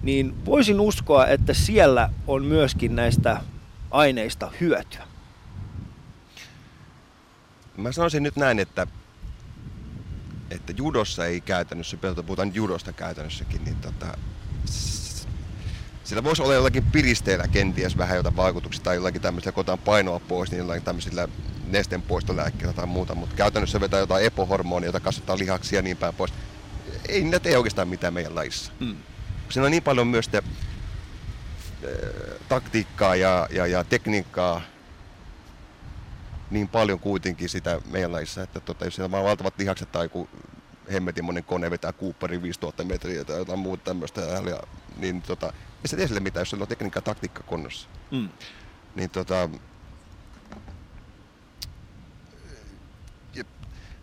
[0.02, 3.40] niin voisin uskoa, että siellä on myöskin näistä
[3.90, 5.06] aineista hyötyä.
[7.76, 8.86] Mä sanoisin nyt näin, että
[10.50, 11.96] että judossa ei käytännössä,
[12.26, 14.18] puhutaan judosta käytännössäkin, niin tota,
[16.04, 20.50] sillä voisi olla jollakin piristeellä kenties vähän jotain vaikutuksia tai jollakin tämmöisellä, kotaan painoa pois,
[20.50, 21.28] niin jollakin tämmöisillä
[21.66, 26.32] nestenpoistolääkkeillä tai muuta, mutta käytännössä vetää jotain epohormonia, jota kasvattaa lihaksia ja niin päin pois.
[27.08, 28.72] Ei niitä tee oikeastaan mitään meidän lajissa.
[28.80, 28.96] Mm.
[29.48, 30.42] Siinä on niin paljon myös te,
[32.48, 34.60] taktiikkaa ja, ja, ja tekniikkaa
[36.50, 40.28] niin paljon kuitenkin sitä meidän lajissa, että tota, jos siellä on valtavat lihakset tai kun
[40.92, 44.20] hemmetin monen kone vetää Cooperin 5000 metriä tai jotain muuta tämmöistä,
[44.96, 47.88] niin tota, ei se tee sille mitään, jos sillä on tekniikka ja taktiikka kunnossa.
[48.10, 48.28] Mm.
[48.94, 49.48] Niin tota,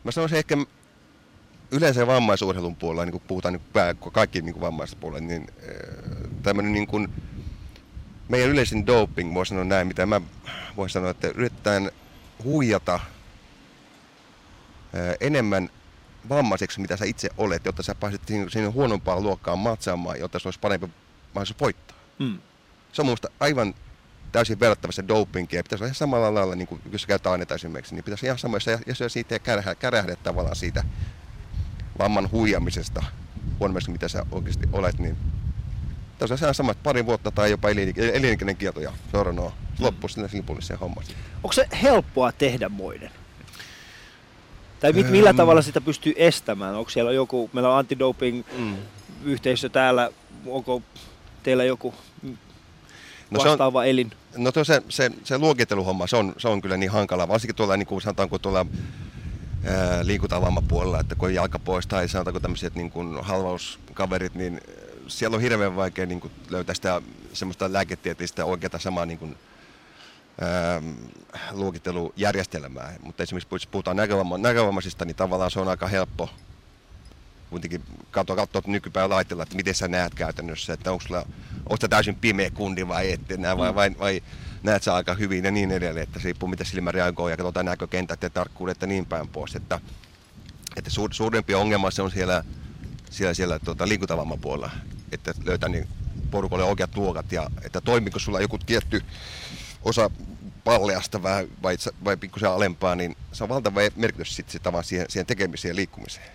[0.03, 0.57] mä sanoisin ehkä
[1.71, 5.47] yleensä vammaisurheilun puolella, niin kun puhutaan niin kaikki niin vammaisista puolella, niin
[6.43, 7.13] tämmöinen niin kuin,
[8.29, 10.21] meidän yleisin doping, voisi sanoa näin, mitä mä
[10.77, 11.91] voin sanoa, että yritetään
[12.43, 12.99] huijata
[15.19, 15.69] enemmän
[16.29, 20.59] vammaiseksi, mitä sä itse olet, jotta sä pääsit sinne huonompaan luokkaan matsaamaan, jotta se olisi
[20.59, 20.87] parempi
[21.33, 21.97] mahdollisuus voittaa.
[22.19, 22.39] Mm.
[22.93, 23.75] Se on minusta aivan
[24.31, 25.63] täysin verrattavassa dopingia.
[25.63, 28.71] Pitäisi olla ihan samalla lailla, niin kuin jos käytetään aineita esimerkiksi, niin pitäisi ihan samassa,
[28.71, 30.83] jos siitä kärähdä, kärähdä tavallaan siitä
[31.99, 33.03] vamman huijamisesta,
[33.59, 35.17] huonommaksi mitä sä oikeasti olet, niin
[36.17, 37.69] tässä on ihan sama, että pari vuotta tai jopa
[38.13, 41.01] elinikäinen kielto ja seuraava loppu sinne silpulle se homma.
[41.43, 43.11] Onko se helppoa tehdä moinen?
[44.79, 46.75] Tai mit, millä tavalla sitä pystyy estämään?
[46.75, 48.75] Onko siellä joku, meillä on antidoping mm.
[49.23, 50.09] yhteisö täällä,
[50.45, 50.81] onko
[51.43, 51.93] teillä joku
[53.31, 54.11] no vastaava se on, elin?
[54.37, 57.87] No se, se, se luokitteluhomma, se on, se on kyllä niin hankala, varsinkin tuolla niin
[57.87, 58.65] kuin sanotaanko tuolla
[60.03, 64.61] liikuntavammapuolella, että kun on jalka pois tai sanotaanko tämmöiset niin kuin halvauskaverit, niin
[65.07, 67.01] siellä on hirveän vaikea niin kuin löytää sitä
[67.33, 69.37] semmoista lääketieteellistä oikeata samaa niin kuin,
[70.41, 70.81] ää,
[71.51, 72.93] luokittelujärjestelmää.
[73.01, 76.29] Mutta esimerkiksi jos puhutaan näkövamma, näkövammaisista, niin tavallaan se on aika helppo
[77.49, 81.25] kuitenkin katsoa, katsoa nykypäivän laitteella, että miten sä näet käytännössä, että onko sulla,
[81.69, 84.21] onko täysin pimeä kundi vai ette näe, vai, vai, vai
[84.63, 87.65] näet sä aika hyvin ja niin edelleen, että se riippuu mitä silmä reagoi ja katsotaan
[87.65, 89.55] näkökentät ja tarkkuudet ja niin päin pois.
[89.55, 89.79] Että,
[90.75, 92.43] että suur, suurempi ongelma se on siellä,
[93.09, 94.71] siellä, siellä tuota, liikuntavamman puolella,
[95.11, 95.87] että löytää niin
[96.31, 99.03] porukalle oikeat luokat ja että toimiko sulla joku tietty
[99.81, 100.09] osa
[100.63, 105.25] palleasta vai, vai, vai pikkusen alempaa, niin se on valtava merkitys sitten sit siihen, siihen
[105.25, 106.27] tekemiseen ja liikkumiseen.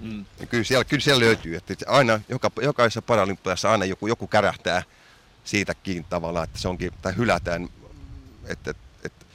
[0.00, 0.24] Mm.
[0.40, 4.82] Ja kyllä, siellä, kyllä siellä löytyy, että aina, joka, jokaisessa paralympiassa aina joku, joku kärähtää
[5.44, 7.68] siitäkin tavallaan, että se onkin, tai hylätään,
[8.46, 9.26] että, että, että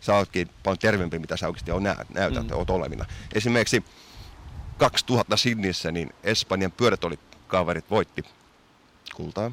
[0.00, 2.52] sä ootkin paljon terveempi, mitä sä oikeasti on näytät, mm.
[2.52, 3.04] oot olevina.
[3.32, 3.84] Esimerkiksi
[4.78, 8.24] 2000 Sydneyssä niin Espanjan pyörätolikaverit voitti
[9.14, 9.50] kultaa.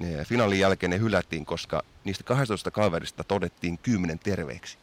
[0.00, 4.78] Ja finaalin jälkeen ne hylättiin, koska niistä 12 kaverista todettiin 10 terveeksi.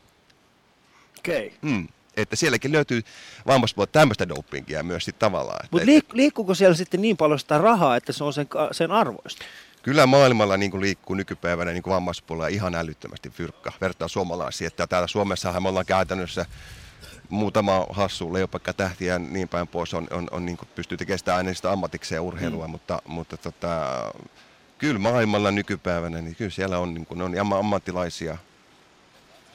[1.19, 1.47] Okei.
[1.47, 1.71] Okay.
[1.71, 1.87] Mm.
[2.21, 3.01] Että sielläkin löytyy
[3.47, 5.67] vammaispuolella tämmöistä dopingia myös sitten tavallaan.
[5.71, 9.45] Mutta liik- liikkuuko siellä sitten niin paljon sitä rahaa, että se on sen, sen arvoista?
[9.83, 14.67] Kyllä maailmalla niin kuin liikkuu nykypäivänä niin kuin vammaispuolella ihan älyttömästi fyrkka vertaa suomalaisiin.
[14.67, 16.45] Että täällä Suomessahan me ollaan käytännössä
[17.29, 21.37] muutama hassu leopakka tähti ja niin päin pois on, on, on niin kuin pystyy tekemään
[21.37, 22.71] aina sitä ammatikseen urheilua, mm.
[22.71, 23.77] mutta, mutta tota,
[24.77, 28.37] kyllä maailmalla nykypäivänä, niin kyllä siellä on, niin kuin, on amma- ammattilaisia,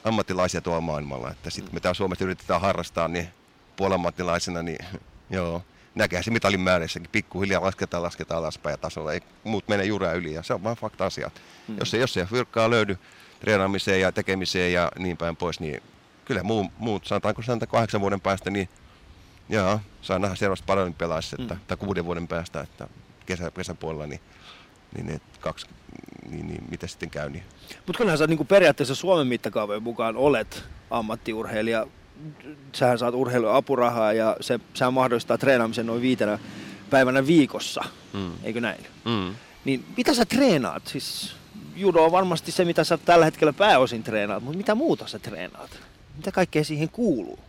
[0.03, 3.27] ammattilaisia tuolla maailmalla, että sitten me täällä Suomessa yritetään harrastaa, niin
[3.75, 4.85] puolammattilaisena, niin
[5.29, 5.63] joo,
[5.95, 10.33] näkee se mitalin määrässäkin, pikkuhiljaa lasketaan, lasketaan alaspäin ja tasolla, ei muut mene jurea yli
[10.33, 11.41] ja se on vain fakta asiat.
[11.67, 11.75] Mm.
[11.79, 12.97] Jos, ei, jos ei fyrkkaa löydy
[13.39, 15.83] treenaamiseen ja tekemiseen ja niin päin pois, niin
[16.25, 18.69] kyllä muu, muut, sanotaanko sanotaan kahdeksan vuoden päästä, niin
[19.49, 21.59] joo, saa nähdä seuraavasta paralympialaisesta, että, mm.
[21.67, 22.87] tai kuuden vuoden päästä, että
[23.25, 24.21] kesä, kesäpuolella, niin,
[24.95, 25.67] niin ne kaksi,
[26.29, 27.29] niin, niin mitä sitten käy.
[27.29, 27.43] Niin.
[27.85, 31.87] Mutta kyllähän sä niin periaatteessa Suomen mittakaavojen mukaan olet ammattiurheilija.
[32.73, 36.39] Sähän saat urheilun apurahaa ja se, sehän mahdollistaa treenaamisen noin viitenä
[36.89, 37.83] päivänä viikossa,
[38.13, 38.31] mm.
[38.43, 38.85] eikö näin?
[39.05, 39.35] Mm.
[39.65, 40.87] Niin mitä sä treenaat?
[40.87, 41.35] Siis
[41.75, 45.79] judo on varmasti se, mitä sä tällä hetkellä pääosin treenaat, mutta mitä muuta sä treenaat?
[46.17, 47.39] Mitä kaikkea siihen kuuluu?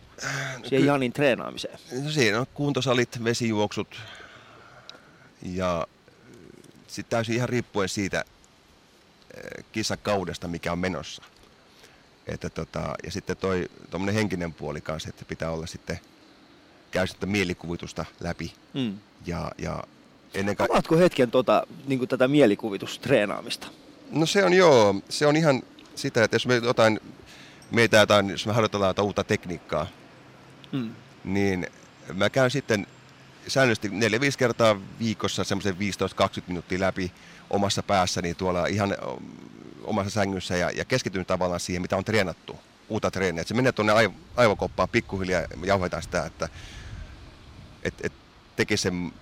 [0.59, 1.79] No, siihen Janin treenaamiseen?
[2.05, 4.01] No siinä on kuntosalit, vesijuoksut
[5.43, 5.87] ja
[6.87, 8.25] sitten täysin ihan riippuen siitä
[9.73, 11.23] kisakaudesta, mikä on menossa.
[12.27, 13.69] Että tota, ja sitten toi
[14.15, 16.01] henkinen puoli kanssa, että pitää olla sitten
[16.91, 18.53] käy sitten mielikuvitusta läpi.
[18.75, 18.99] Mm.
[19.27, 19.85] Ja, ja
[20.35, 23.67] ennen ka- Avaatko hetken tota, niin tätä mielikuvitustreenaamista?
[24.11, 25.63] No se on joo, se on ihan
[25.95, 27.01] sitä, että jos me jotain,
[27.71, 29.87] meitä jotain, jos me harjoitellaan jotain uutta tekniikkaa,
[30.73, 30.95] mm.
[31.25, 31.67] niin
[32.15, 32.87] mä käyn sitten
[33.49, 33.93] säännöllisesti 4-5
[34.39, 35.79] kertaa viikossa semmoisen 15-20
[36.47, 37.13] minuuttia läpi
[37.51, 38.97] omassa päässäni tuolla ihan
[39.85, 43.45] omassa sängyssä ja, ja keskityn tavallaan siihen, mitä on treenattu, uutta treeniä.
[43.45, 46.49] se menee tuonne aiv- aivokoppaan pikkuhiljaa ja jauhetaan sitä, että
[47.83, 48.13] et, et
[48.57, 49.13] tekee sen,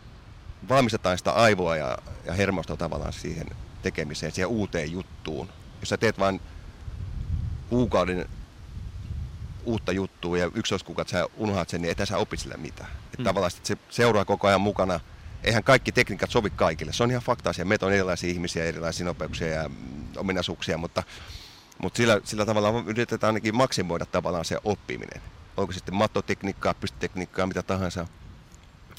[0.68, 3.46] valmistetaan sitä aivoa ja, ja hermosta tavallaan siihen
[3.82, 5.48] tekemiseen, siihen uuteen juttuun.
[5.80, 6.40] Jos sä teet vain
[7.68, 8.28] kuukauden
[9.64, 12.90] uutta juttua ja yksi kuukautta sä unohat sen, niin et sä opi sillä mitään.
[13.18, 13.24] Mm.
[13.24, 15.00] tavallaan se seuraa koko ajan mukana.
[15.44, 16.92] Eihän kaikki tekniikat sovi kaikille.
[16.92, 17.64] Se on ihan fakta asia.
[17.64, 19.70] Meitä on erilaisia ihmisiä, erilaisia nopeuksia ja
[20.16, 21.02] ominaisuuksia, mutta,
[21.78, 25.22] mutta sillä, sillä tavalla yritetään ainakin maksimoida tavallaan se oppiminen.
[25.56, 28.06] Onko sitten mattotekniikkaa, pystytekniikkaa, mitä tahansa.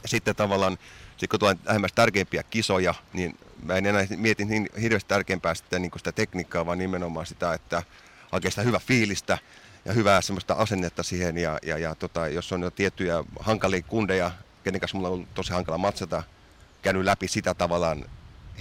[0.05, 0.77] Sitten tavallaan,
[1.17, 5.79] sit kun tulee lähemmäs tärkeimpiä kisoja, niin mä en enää mieti niin hirveästi tärkeämpää sitä,
[5.79, 7.83] niin sitä tekniikkaa, vaan nimenomaan sitä, että
[8.31, 9.37] hakee sitä hyvää fiilistä
[9.85, 11.37] ja hyvää semmoista asennetta siihen.
[11.37, 14.31] Ja, ja, ja tota, jos on jo tiettyjä hankalia kundeja,
[14.67, 16.23] kenen kanssa mulla on ollut tosi hankala matsata,
[16.81, 18.05] käynyt läpi sitä tavallaan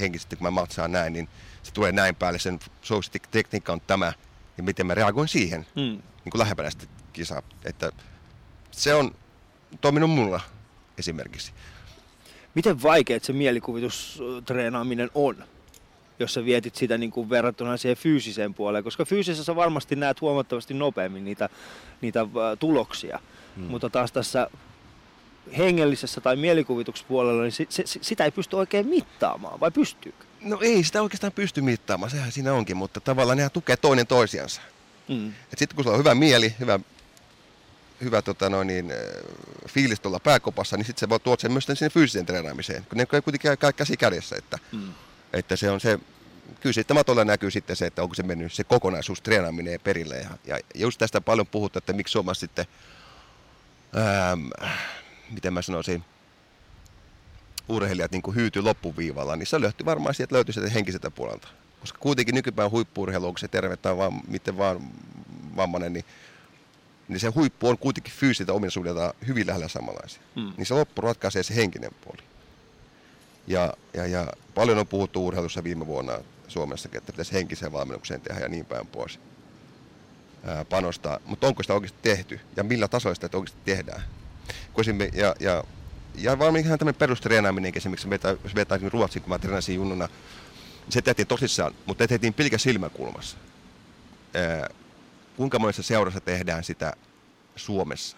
[0.01, 1.29] henkisesti, kun mä matsaan näin, niin
[1.63, 2.59] se tulee näin päälle, sen
[3.31, 4.13] tekniikka on tämä,
[4.57, 5.83] ja miten mä reagoin siihen, mm.
[5.83, 7.43] niin kuin lähempänä sitä kisaa.
[7.65, 7.93] Että
[8.71, 9.15] se on
[9.81, 10.41] toiminut mulla
[10.99, 11.53] esimerkiksi.
[12.55, 15.45] Miten vaikeet se mielikuvitustreenaaminen on,
[16.19, 18.85] jos sä vietit sitä niin kuin verrattuna siihen fyysiseen puoleen?
[18.85, 21.49] Koska fyysisessä varmasti näet huomattavasti nopeammin niitä,
[22.01, 22.29] niitä äh,
[22.59, 23.19] tuloksia,
[23.57, 23.65] hmm.
[23.65, 24.51] mutta taas tässä
[25.59, 30.25] hengellisessä tai mielikuvituspuolella, niin se, se, sitä ei pysty oikein mittaamaan, vai pystyykö?
[30.41, 34.61] No ei sitä oikeastaan pysty mittaamaan, sehän siinä onkin, mutta tavallaan nehän tukee toinen toisiansa.
[35.09, 35.33] Mm.
[35.57, 36.81] Sitten kun sulla on hyvä mieli, hyvä
[38.01, 38.97] hyvä tota noin, niin, äh,
[39.69, 43.07] fiilis tuolla pääkopassa, niin sitten se voi tuoda sen myös sinne fyysiseen treenaamiseen, kun ne
[43.07, 44.93] kuitenkin käy käsi kädessä, että, mm.
[45.33, 45.99] että se on se,
[46.61, 50.17] kyllä sitten matolla näkyy sitten se, että onko se mennyt se kokonaisuus treenaaminen perille.
[50.17, 52.67] Ja, ja just tästä paljon puhutaan, että miksi Suomessa sitten,
[53.97, 54.71] ähm,
[55.31, 56.05] miten mä sanoisin,
[57.69, 61.49] urheilijat niin hyytyy loppuviivalla, niin se löytyy varmaan sieltä löytyy sieltä henkiseltä puolelta.
[61.81, 64.91] Koska kuitenkin nykypäivän huippuurheilu, onko se terve tai vaan, miten vaan
[65.57, 66.05] vammainen, niin
[67.09, 70.23] niin se huippu on kuitenkin fyysisiltä ominaisuudelta hyvin lähellä samanlaisia.
[70.35, 70.53] Mm.
[70.57, 72.23] Niin se loppu ratkaisee se henkinen puoli.
[73.47, 76.19] Ja, ja, ja paljon on puhuttu urheilussa viime vuonna
[76.49, 79.19] Suomessa, että pitäisi henkiseen valmennukseen tehdä ja niin päin pois
[80.69, 81.19] panostaa.
[81.27, 84.03] Mutta onko sitä oikeasti tehty ja millä tasolla sitä oikeasti tehdään?
[85.13, 85.65] Ja, ja,
[86.15, 88.09] ja varmaan ihan tämmöinen perustreenaaminen, esimerkiksi
[88.45, 90.09] jos vetää Ruotsin, kun mä treenasin junnuna,
[90.89, 93.37] se tehtiin tosissaan, mutta tehtiin pilkä silmäkulmassa.
[94.35, 94.69] Ää,
[95.37, 96.93] kuinka monessa seurassa tehdään sitä
[97.57, 98.17] Suomessa?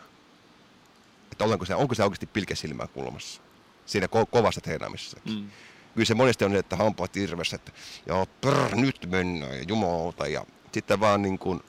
[1.32, 3.40] Että onko se, onko se oikeasti pilkesilmää kulmassa
[3.88, 5.20] siinä ko- kovassa treenaamisessa?
[5.24, 5.50] Mm.
[5.94, 7.72] Kyllä se monesti on, että hampaat irvessä, että
[8.06, 10.26] joo, prr, nyt mennään ja jumalauta.
[10.26, 11.60] Ja sitten vaan niin kuin,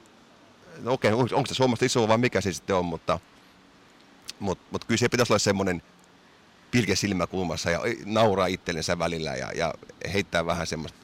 [0.81, 3.19] no okei, onko, onko se Suomesta iso vai mikä se sitten on, mutta,
[4.39, 5.81] mutta, mutta kyllä se pitäisi olla semmoinen
[6.71, 9.73] pilke silmäkulmassa ja nauraa itsellensä välillä ja, ja
[10.13, 10.99] heittää vähän semmoista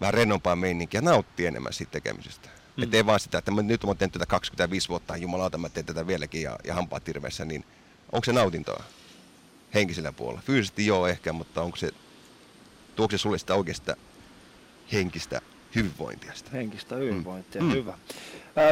[0.00, 2.48] vähän rennompaa meininkiä ja nauttii enemmän siitä tekemisestä.
[2.76, 2.82] Mm.
[2.82, 5.86] Että ei vaan sitä, että mä, nyt mä teen tätä 25 vuotta, jumalauta mä teen
[5.86, 7.64] tätä vieläkin ja, ja hampaat tirveessä, niin
[8.12, 8.84] onko se nautintoa
[9.74, 10.42] henkisellä puolella?
[10.46, 11.90] Fyysisesti joo ehkä, mutta onko se,
[12.96, 13.96] tuoko se sulle sitä oikeasta
[14.92, 15.40] henkistä
[15.74, 16.34] hyvinvointia?
[16.34, 16.50] Sitä?
[16.50, 17.72] Henkistä hyvinvointia, mm.
[17.72, 17.98] hyvä.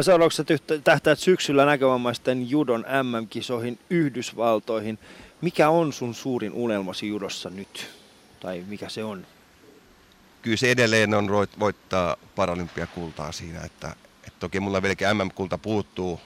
[0.01, 0.43] Seuraavaksi
[0.85, 4.99] tähtäät syksyllä näkövammaisten judon MM-kisoihin Yhdysvaltoihin.
[5.41, 7.91] Mikä on sun suurin unelmasi judossa nyt?
[8.41, 9.27] Tai mikä se on?
[10.43, 16.21] Kyllä se edelleen on voittaa paralympiakultaa siinä, että, että toki mulla vieläkin MM-kulta puuttuu.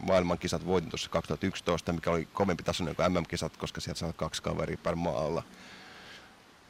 [0.00, 4.78] Maailmankisat voitin tuossa 2011, mikä oli kovempi tasoinen kuin MM-kisat, koska sieltä saa kaksi kaveria
[4.82, 5.42] per maalla.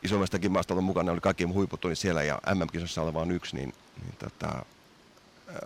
[0.02, 3.74] Isommastakin maasta ollut mukana, oli kaikki huiput oli siellä ja MM-kisossa oli vain yksi, niin,
[4.02, 4.64] niin tota,
[5.48, 5.56] ää,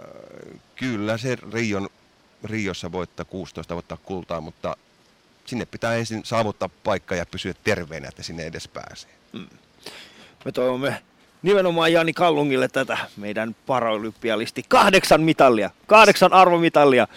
[0.77, 1.89] kyllä se Rion,
[2.45, 4.77] Riossa voittaa 16 voittaa kultaa, mutta
[5.47, 9.11] sinne pitää ensin saavuttaa paikka ja pysyä terveenä, että sinne edes pääsee.
[10.45, 11.03] Me toivomme
[11.43, 14.65] nimenomaan Jani Kallungille tätä meidän paralympialisti.
[14.69, 17.09] Kahdeksan mitallia, kahdeksan arvomitallia,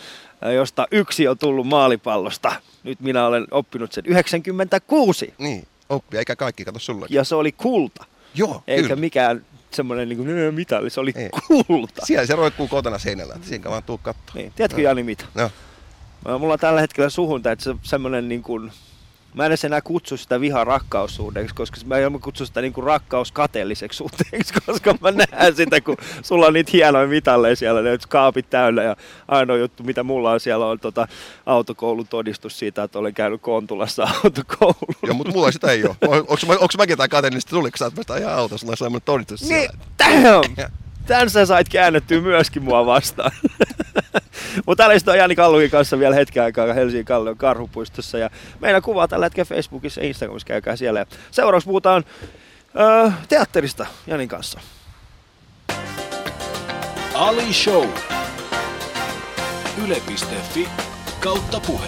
[0.42, 2.52] ää, josta yksi on tullut maalipallosta.
[2.84, 7.06] Nyt minä olen oppinut sen 96 Niin, oppia, eikä kaikki, kato sulle.
[7.10, 8.06] ja se oli kulta.
[8.36, 8.96] Joo, Eikä kyllä.
[8.96, 11.30] mikään semmoinen niin kuin, mitalli, se oli Ei.
[11.68, 12.06] kulta.
[12.06, 14.34] Siellä se roikkuu kotona seinällä, että siinä vaan tuu kattoo.
[14.36, 14.54] Niin.
[14.56, 15.26] Tiedätkö Jani mitä?
[15.36, 18.72] No, Mulla on tällä hetkellä suhunta, että se semmoinen niin kuin,
[19.34, 23.98] mä en enää kutsu sitä viha rakkaussuhdeeksi, koska mä en kutsu sitä niin kuin rakkauskateelliseksi
[23.98, 28.84] suhteeksi, koska mä näen sitä, kun sulla on niitä hienoja mitalleja siellä, ne kaapit täynnä
[28.84, 28.96] ja
[29.28, 31.08] ainoa juttu, mitä mulla on siellä on tota,
[31.46, 34.96] autokoulun todistus siitä, että olen käynyt Kontulassa autokoulun.
[35.04, 35.96] joo, mutta mulla sitä ei ole.
[36.08, 39.42] Onko, mäkin jotain kateellista tuli, kun sä oot vasta ihan autossa, sulla on sellainen todistus
[39.42, 39.70] Niin,
[40.00, 40.24] siellä.
[40.24, 40.89] damn!
[41.10, 43.32] Tän sä sait käännettyä myöskin mua vastaan.
[44.66, 48.18] Mutta täällä istuu Jani Kallungin kanssa vielä hetken aikaa Helsingin Kallion karhupuistossa.
[48.18, 48.30] Ja
[48.60, 51.00] meidän kuvaa tällä hetkellä Facebookissa ja Instagramissa, käykää siellä.
[51.00, 52.04] Ja seuraavaksi puhutaan
[52.80, 54.60] öö, teatterista Janin kanssa.
[57.14, 57.88] Ali Show.
[59.86, 60.70] Yle.fi
[61.20, 61.88] kautta puhe.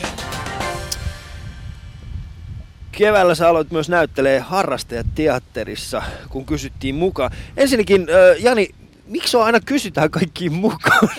[2.91, 7.31] Keväällä sä aloit myös näyttelee harrastajateatterissa, kun kysyttiin mukaan.
[7.57, 8.69] Ensinnäkin, öö, Jani,
[9.07, 11.09] miksi on aina kysytään kaikkiin mukaan?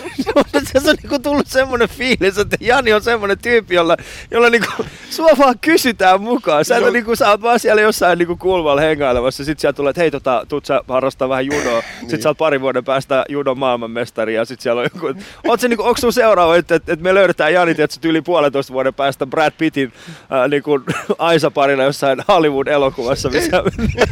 [0.73, 3.97] Se on niinku tullut semmoinen fiilis, että Jani on semmoinen tyyppi, jolla,
[4.31, 6.65] jolla niinku, sua vaan kysytään mukaan.
[6.65, 6.89] Sä, no.
[6.89, 10.45] niinku, sä oot vaan siellä jossain niinku kulmalla hengailemassa, sit sieltä tulee, että hei tota,
[10.49, 11.83] tuut sä harrastaa vähän judoa.
[12.01, 12.21] Niin.
[12.21, 15.83] sä oot parin vuoden päästä judon maailmanmestari ja sit siellä on joku, oot se niinku,
[15.99, 20.49] sun seuraava, että, että, me löydetään Jani, että yli puolentoista vuoden päästä Brad Pittin äh,
[20.49, 20.81] niinku,
[21.17, 23.63] Aisa parina jossain Hollywood-elokuvassa, missä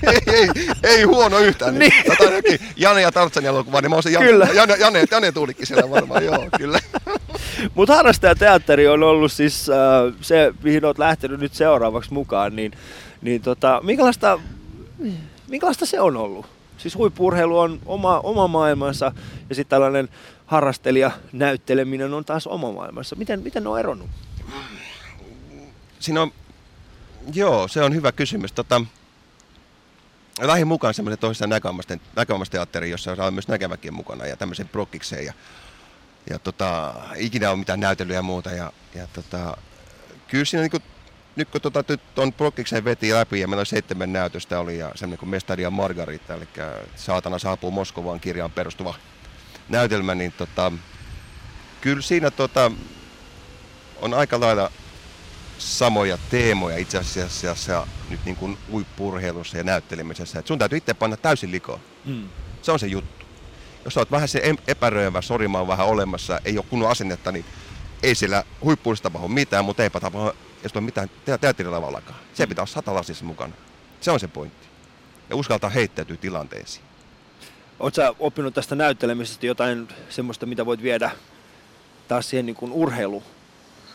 [0.06, 0.50] ei, ei,
[0.84, 1.80] ei, huono yhtään.
[1.80, 1.94] Niin.
[2.50, 2.60] Niin.
[2.76, 4.48] Jane ja Tartsan elokuva, niin mä oon se Jane, Kyllä.
[4.54, 6.80] Jane, Jane, Jane Tuulikki siellä varmaan, joo, kyllä.
[7.76, 12.72] Mutta harrastajateatteri on ollut siis äh, se, mihin olet lähtenyt nyt seuraavaksi mukaan, niin,
[13.22, 14.40] niin tota, minkälaista,
[15.48, 16.46] minkälaista se on ollut?
[16.78, 19.12] Siis huippurheilu on oma, oma maailmansa
[19.50, 20.10] ja sitten tällainen
[20.46, 23.16] harrastelija näytteleminen on taas oma maailmansa.
[23.16, 24.10] Miten, miten ne on eronnut?
[26.00, 26.32] Siinä on,
[27.34, 28.52] joo, se on hyvä kysymys.
[28.52, 28.82] Tota,
[30.48, 31.48] lähdin mukaan semmoinen toisessa
[32.16, 35.26] näkövammaisten jossa on myös näkeväkin mukana ja tämmöisen prokkikseen.
[35.26, 35.34] Ja,
[36.30, 38.52] ja tota, ikinä on mitään näytelyä ja muuta.
[38.52, 39.58] Ja, ja tota,
[40.28, 40.84] kyllä siinä niin kuin,
[41.36, 42.02] nyt kun tota, nyt
[42.38, 46.34] prokkikseen veti läpi ja meillä oli seitsemän näytöstä oli ja semmoinen kuin Mestari ja Margarita,
[46.34, 46.48] eli
[46.96, 48.96] Saatana saapuu Moskovaan kirjaan perustuva
[49.70, 50.72] näytelmä, niin tota,
[51.82, 52.72] kyllä siinä tota,
[54.02, 54.72] on aika lailla
[55.62, 60.40] samoja teemoja itse asiassa nyt niin kuin uippurheilussa ja näyttelemisessä.
[60.40, 61.80] Et sun täytyy itse panna täysin likoon.
[62.06, 62.30] Mm.
[62.62, 63.26] Se on se juttu.
[63.86, 67.46] Jos sä oot vähän se epäröivä, sorima on vähän olemassa, ei ole kunnon asennetta, niin
[68.04, 70.34] ei siellä huippuudessa tapahdu mitään, mutta eipä tapahdu
[70.64, 72.20] jos on mitään te- teatterilavallakaan.
[72.34, 73.54] Se pitää olla satalasissa mukana.
[74.02, 74.68] Se on se pointti.
[75.30, 76.86] Ja uskaltaa heittäytyä tilanteisiin.
[77.80, 81.12] Oletko sä oppinut tästä näyttelemisestä jotain semmoista, mitä voit viedä
[82.08, 83.24] taas siihen niin kuin urheilu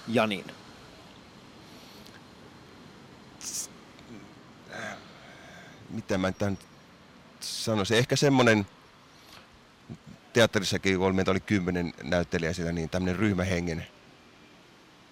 [0.08, 0.44] Janiin?
[5.91, 6.59] Miten mä tämän
[7.41, 8.66] sanoisin, ehkä semmoinen,
[10.32, 13.87] teatterissakin, kun meitä oli kymmenen näyttelijää siellä, niin tämmöinen ryhmähengen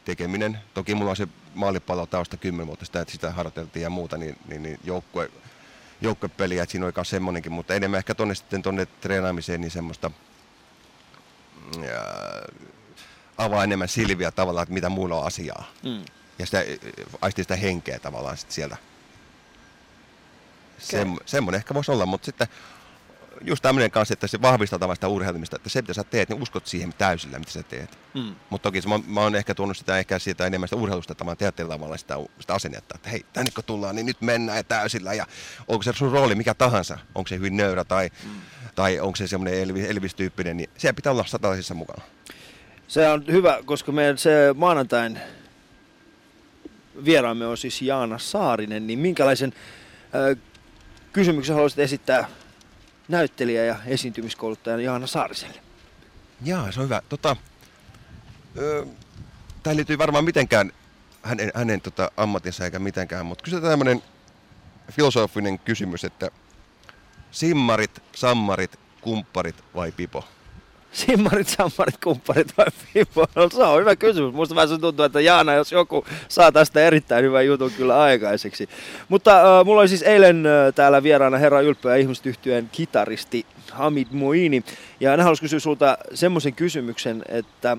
[0.05, 0.59] tekeminen.
[0.75, 4.37] Toki mulla on se maalipallo tausta kymmenen vuotta sitä, että sitä harjoiteltiin ja muuta, niin,
[4.49, 5.31] niin, niin joukkue,
[6.01, 10.11] joukkuepeliä, että siinä oli myös semmoinenkin, mutta enemmän ehkä tonne sitten tonne treenaamiseen, niin semmoista
[11.83, 12.03] ja,
[13.39, 15.72] avaa enemmän silviä tavallaan, että mitä muilla on asiaa.
[15.83, 16.05] Mm.
[16.39, 16.64] Ja sitä,
[17.20, 18.77] aistii sitä henkeä tavallaan sit sieltä.
[20.79, 22.49] Sem, semmoinen ehkä voisi olla, mutta sitten
[23.41, 26.43] just tämmöinen kanssa, että se vahvistaa tavallaan sitä urheilemista, että se mitä sä teet, niin
[26.43, 27.99] uskot siihen täysillä, mitä sä teet.
[28.14, 28.35] Mm.
[28.51, 31.99] Mutta toki se, mä, mä oon ehkä tuonut sitä ehkä siitä enemmän sitä urheilusta tavallaan
[31.99, 35.27] sitä, sitä asennetta, että hei, tänne kun tullaan, niin nyt mennään ja täysillä ja
[35.68, 38.31] onko se sun rooli mikä tahansa, onko se hyvin nöyrä tai, mm.
[38.75, 42.03] tai onko se semmoinen Elvis, Elvis-tyyppinen, niin siellä pitää olla satalaisissa mukana.
[42.89, 45.18] Se on hyvä, koska meidän se maanantain
[47.05, 49.53] vieraamme on siis Jaana Saarinen, niin minkälaisen
[50.14, 50.39] äh,
[51.15, 52.29] kysymyksen haluaisit esittää
[53.09, 55.61] näyttelijä ja esiintymiskouluttaja Jaana Saariselle.
[56.45, 57.03] Jaa, se on hyvä.
[57.09, 57.37] Tota,
[58.59, 58.87] ö,
[59.62, 60.73] tämä liittyy varmaan mitenkään
[61.23, 64.03] hänen, hänen tota, ammatinsa eikä mitenkään, mutta kysytään tämmöinen
[64.93, 66.31] filosofinen kysymys, että
[67.31, 70.25] simmarit, sammarit, kumpparit vai pipo?
[70.95, 73.26] Simmarit, sammarit, kumpparit vai Fibo?
[73.34, 74.34] No, se on hyvä kysymys.
[74.34, 78.68] Musta vähän se tuntuu, että Jaana, jos joku saa tästä erittäin hyvän jutun kyllä aikaiseksi.
[79.09, 82.24] Mutta äh, mulla oli siis eilen äh, täällä vieraana Herra Ylppö ja ihmiset
[82.72, 84.64] kitaristi Hamid Moini.
[85.01, 87.78] Ja hän halusi kysyä sulta semmoisen kysymyksen, että äh,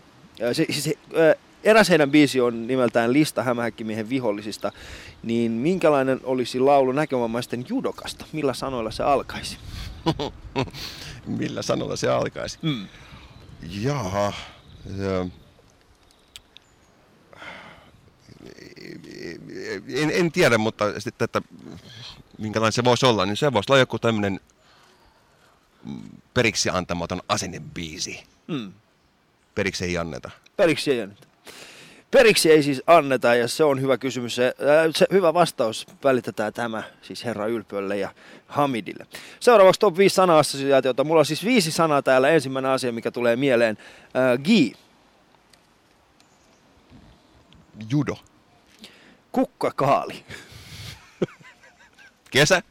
[0.53, 4.71] se, siis, äh, eräs heidän biisi on nimeltään Lista hämähäkkimiehen vihollisista.
[5.23, 8.25] Niin minkälainen olisi laulu näkövammaisten judokasta?
[8.31, 9.57] Millä sanoilla se alkaisi?
[11.27, 12.59] Millä sanolla se alkaisi?
[12.61, 12.87] Mm.
[13.69, 14.33] Jaha.
[14.99, 15.25] ö,
[19.95, 21.41] En, en tiedä, mutta sitten, että
[22.37, 24.39] minkälainen se voisi olla, niin se voisi olla joku tämmöinen
[26.33, 28.23] periksi antamaton asennebiisi.
[28.47, 28.73] Mm.
[29.55, 30.31] Periksi ei anneta.
[30.57, 31.27] Periksi ei anneta.
[32.15, 34.35] Periksi ei siis anneta ja se on hyvä kysymys.
[34.35, 38.09] Se, ää, se hyvä vastaus välitetään tämä siis herra Ylpölle ja
[38.47, 39.07] Hamidille.
[39.39, 41.03] Seuraavaksi top 5 sana-assosiaatiota.
[41.03, 42.29] Mulla on siis viisi sanaa täällä.
[42.29, 43.77] Ensimmäinen asia, mikä tulee mieleen.
[44.13, 44.73] Ää, gi,
[47.89, 48.17] Judo.
[49.31, 50.25] kukkakaali,
[52.31, 52.61] Kesä.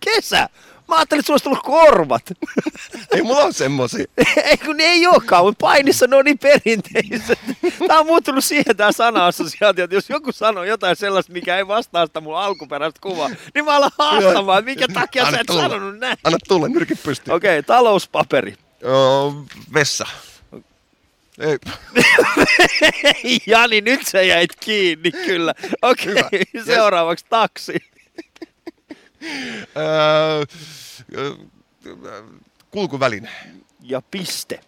[0.00, 0.48] kesä.
[0.88, 2.22] Mä ajattelin, että sulla olisi tullut korvat.
[3.14, 4.04] Ei mulla ole semmosia.
[4.44, 7.38] ei kun ne ei olekaan, mutta painissa ne on niin perinteiset.
[7.86, 12.06] Tämä on muuttunut siihen tämä sana-assosiaatio, että jos joku sanoo jotain sellaista, mikä ei vastaa
[12.06, 15.62] sitä mun alkuperäistä kuvaa, niin mä alan haastamaan, minkä takia Anna sä et tulla.
[15.62, 16.18] sanonut näin.
[16.24, 17.34] Anna tulla, nyrkit pystyy.
[17.34, 18.54] Okei, okay, talouspaperi.
[18.84, 18.92] Öö,
[19.74, 20.06] vessa.
[21.38, 21.58] Ei.
[23.46, 25.54] Jani, nyt sä jäit kiinni, kyllä.
[25.82, 26.64] Okei, okay, Hyvä.
[26.64, 27.72] seuraavaksi taksi.
[29.76, 30.44] Öö,
[32.70, 33.30] kulkuväline.
[33.82, 34.60] Ja piste.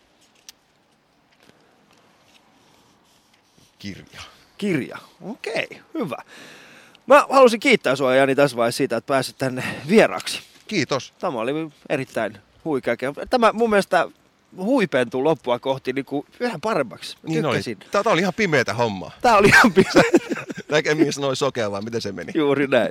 [3.79, 4.21] Kirja.
[4.59, 4.99] Kirja.
[5.21, 6.17] Okei, okay, hyvä.
[7.07, 10.41] Mä halusin kiittää sua Jani tässä vaiheessa siitä, että pääsit tänne vieraaksi.
[10.69, 11.13] Kiitos.
[11.19, 11.53] Tämä oli
[11.89, 12.97] erittäin huikea.
[13.31, 14.09] Tämä mun mielestä
[14.57, 17.17] huipentuu loppua kohti niin kuin yhä paremmaksi.
[17.23, 17.61] Mä Niin oli.
[17.91, 19.11] tää oli ihan pimeätä hommaa.
[19.23, 20.03] Tää oli ihan pisa.
[20.71, 22.33] Näkemiin sanoi sokea vai miten se meni?
[22.35, 22.89] Juuri näin.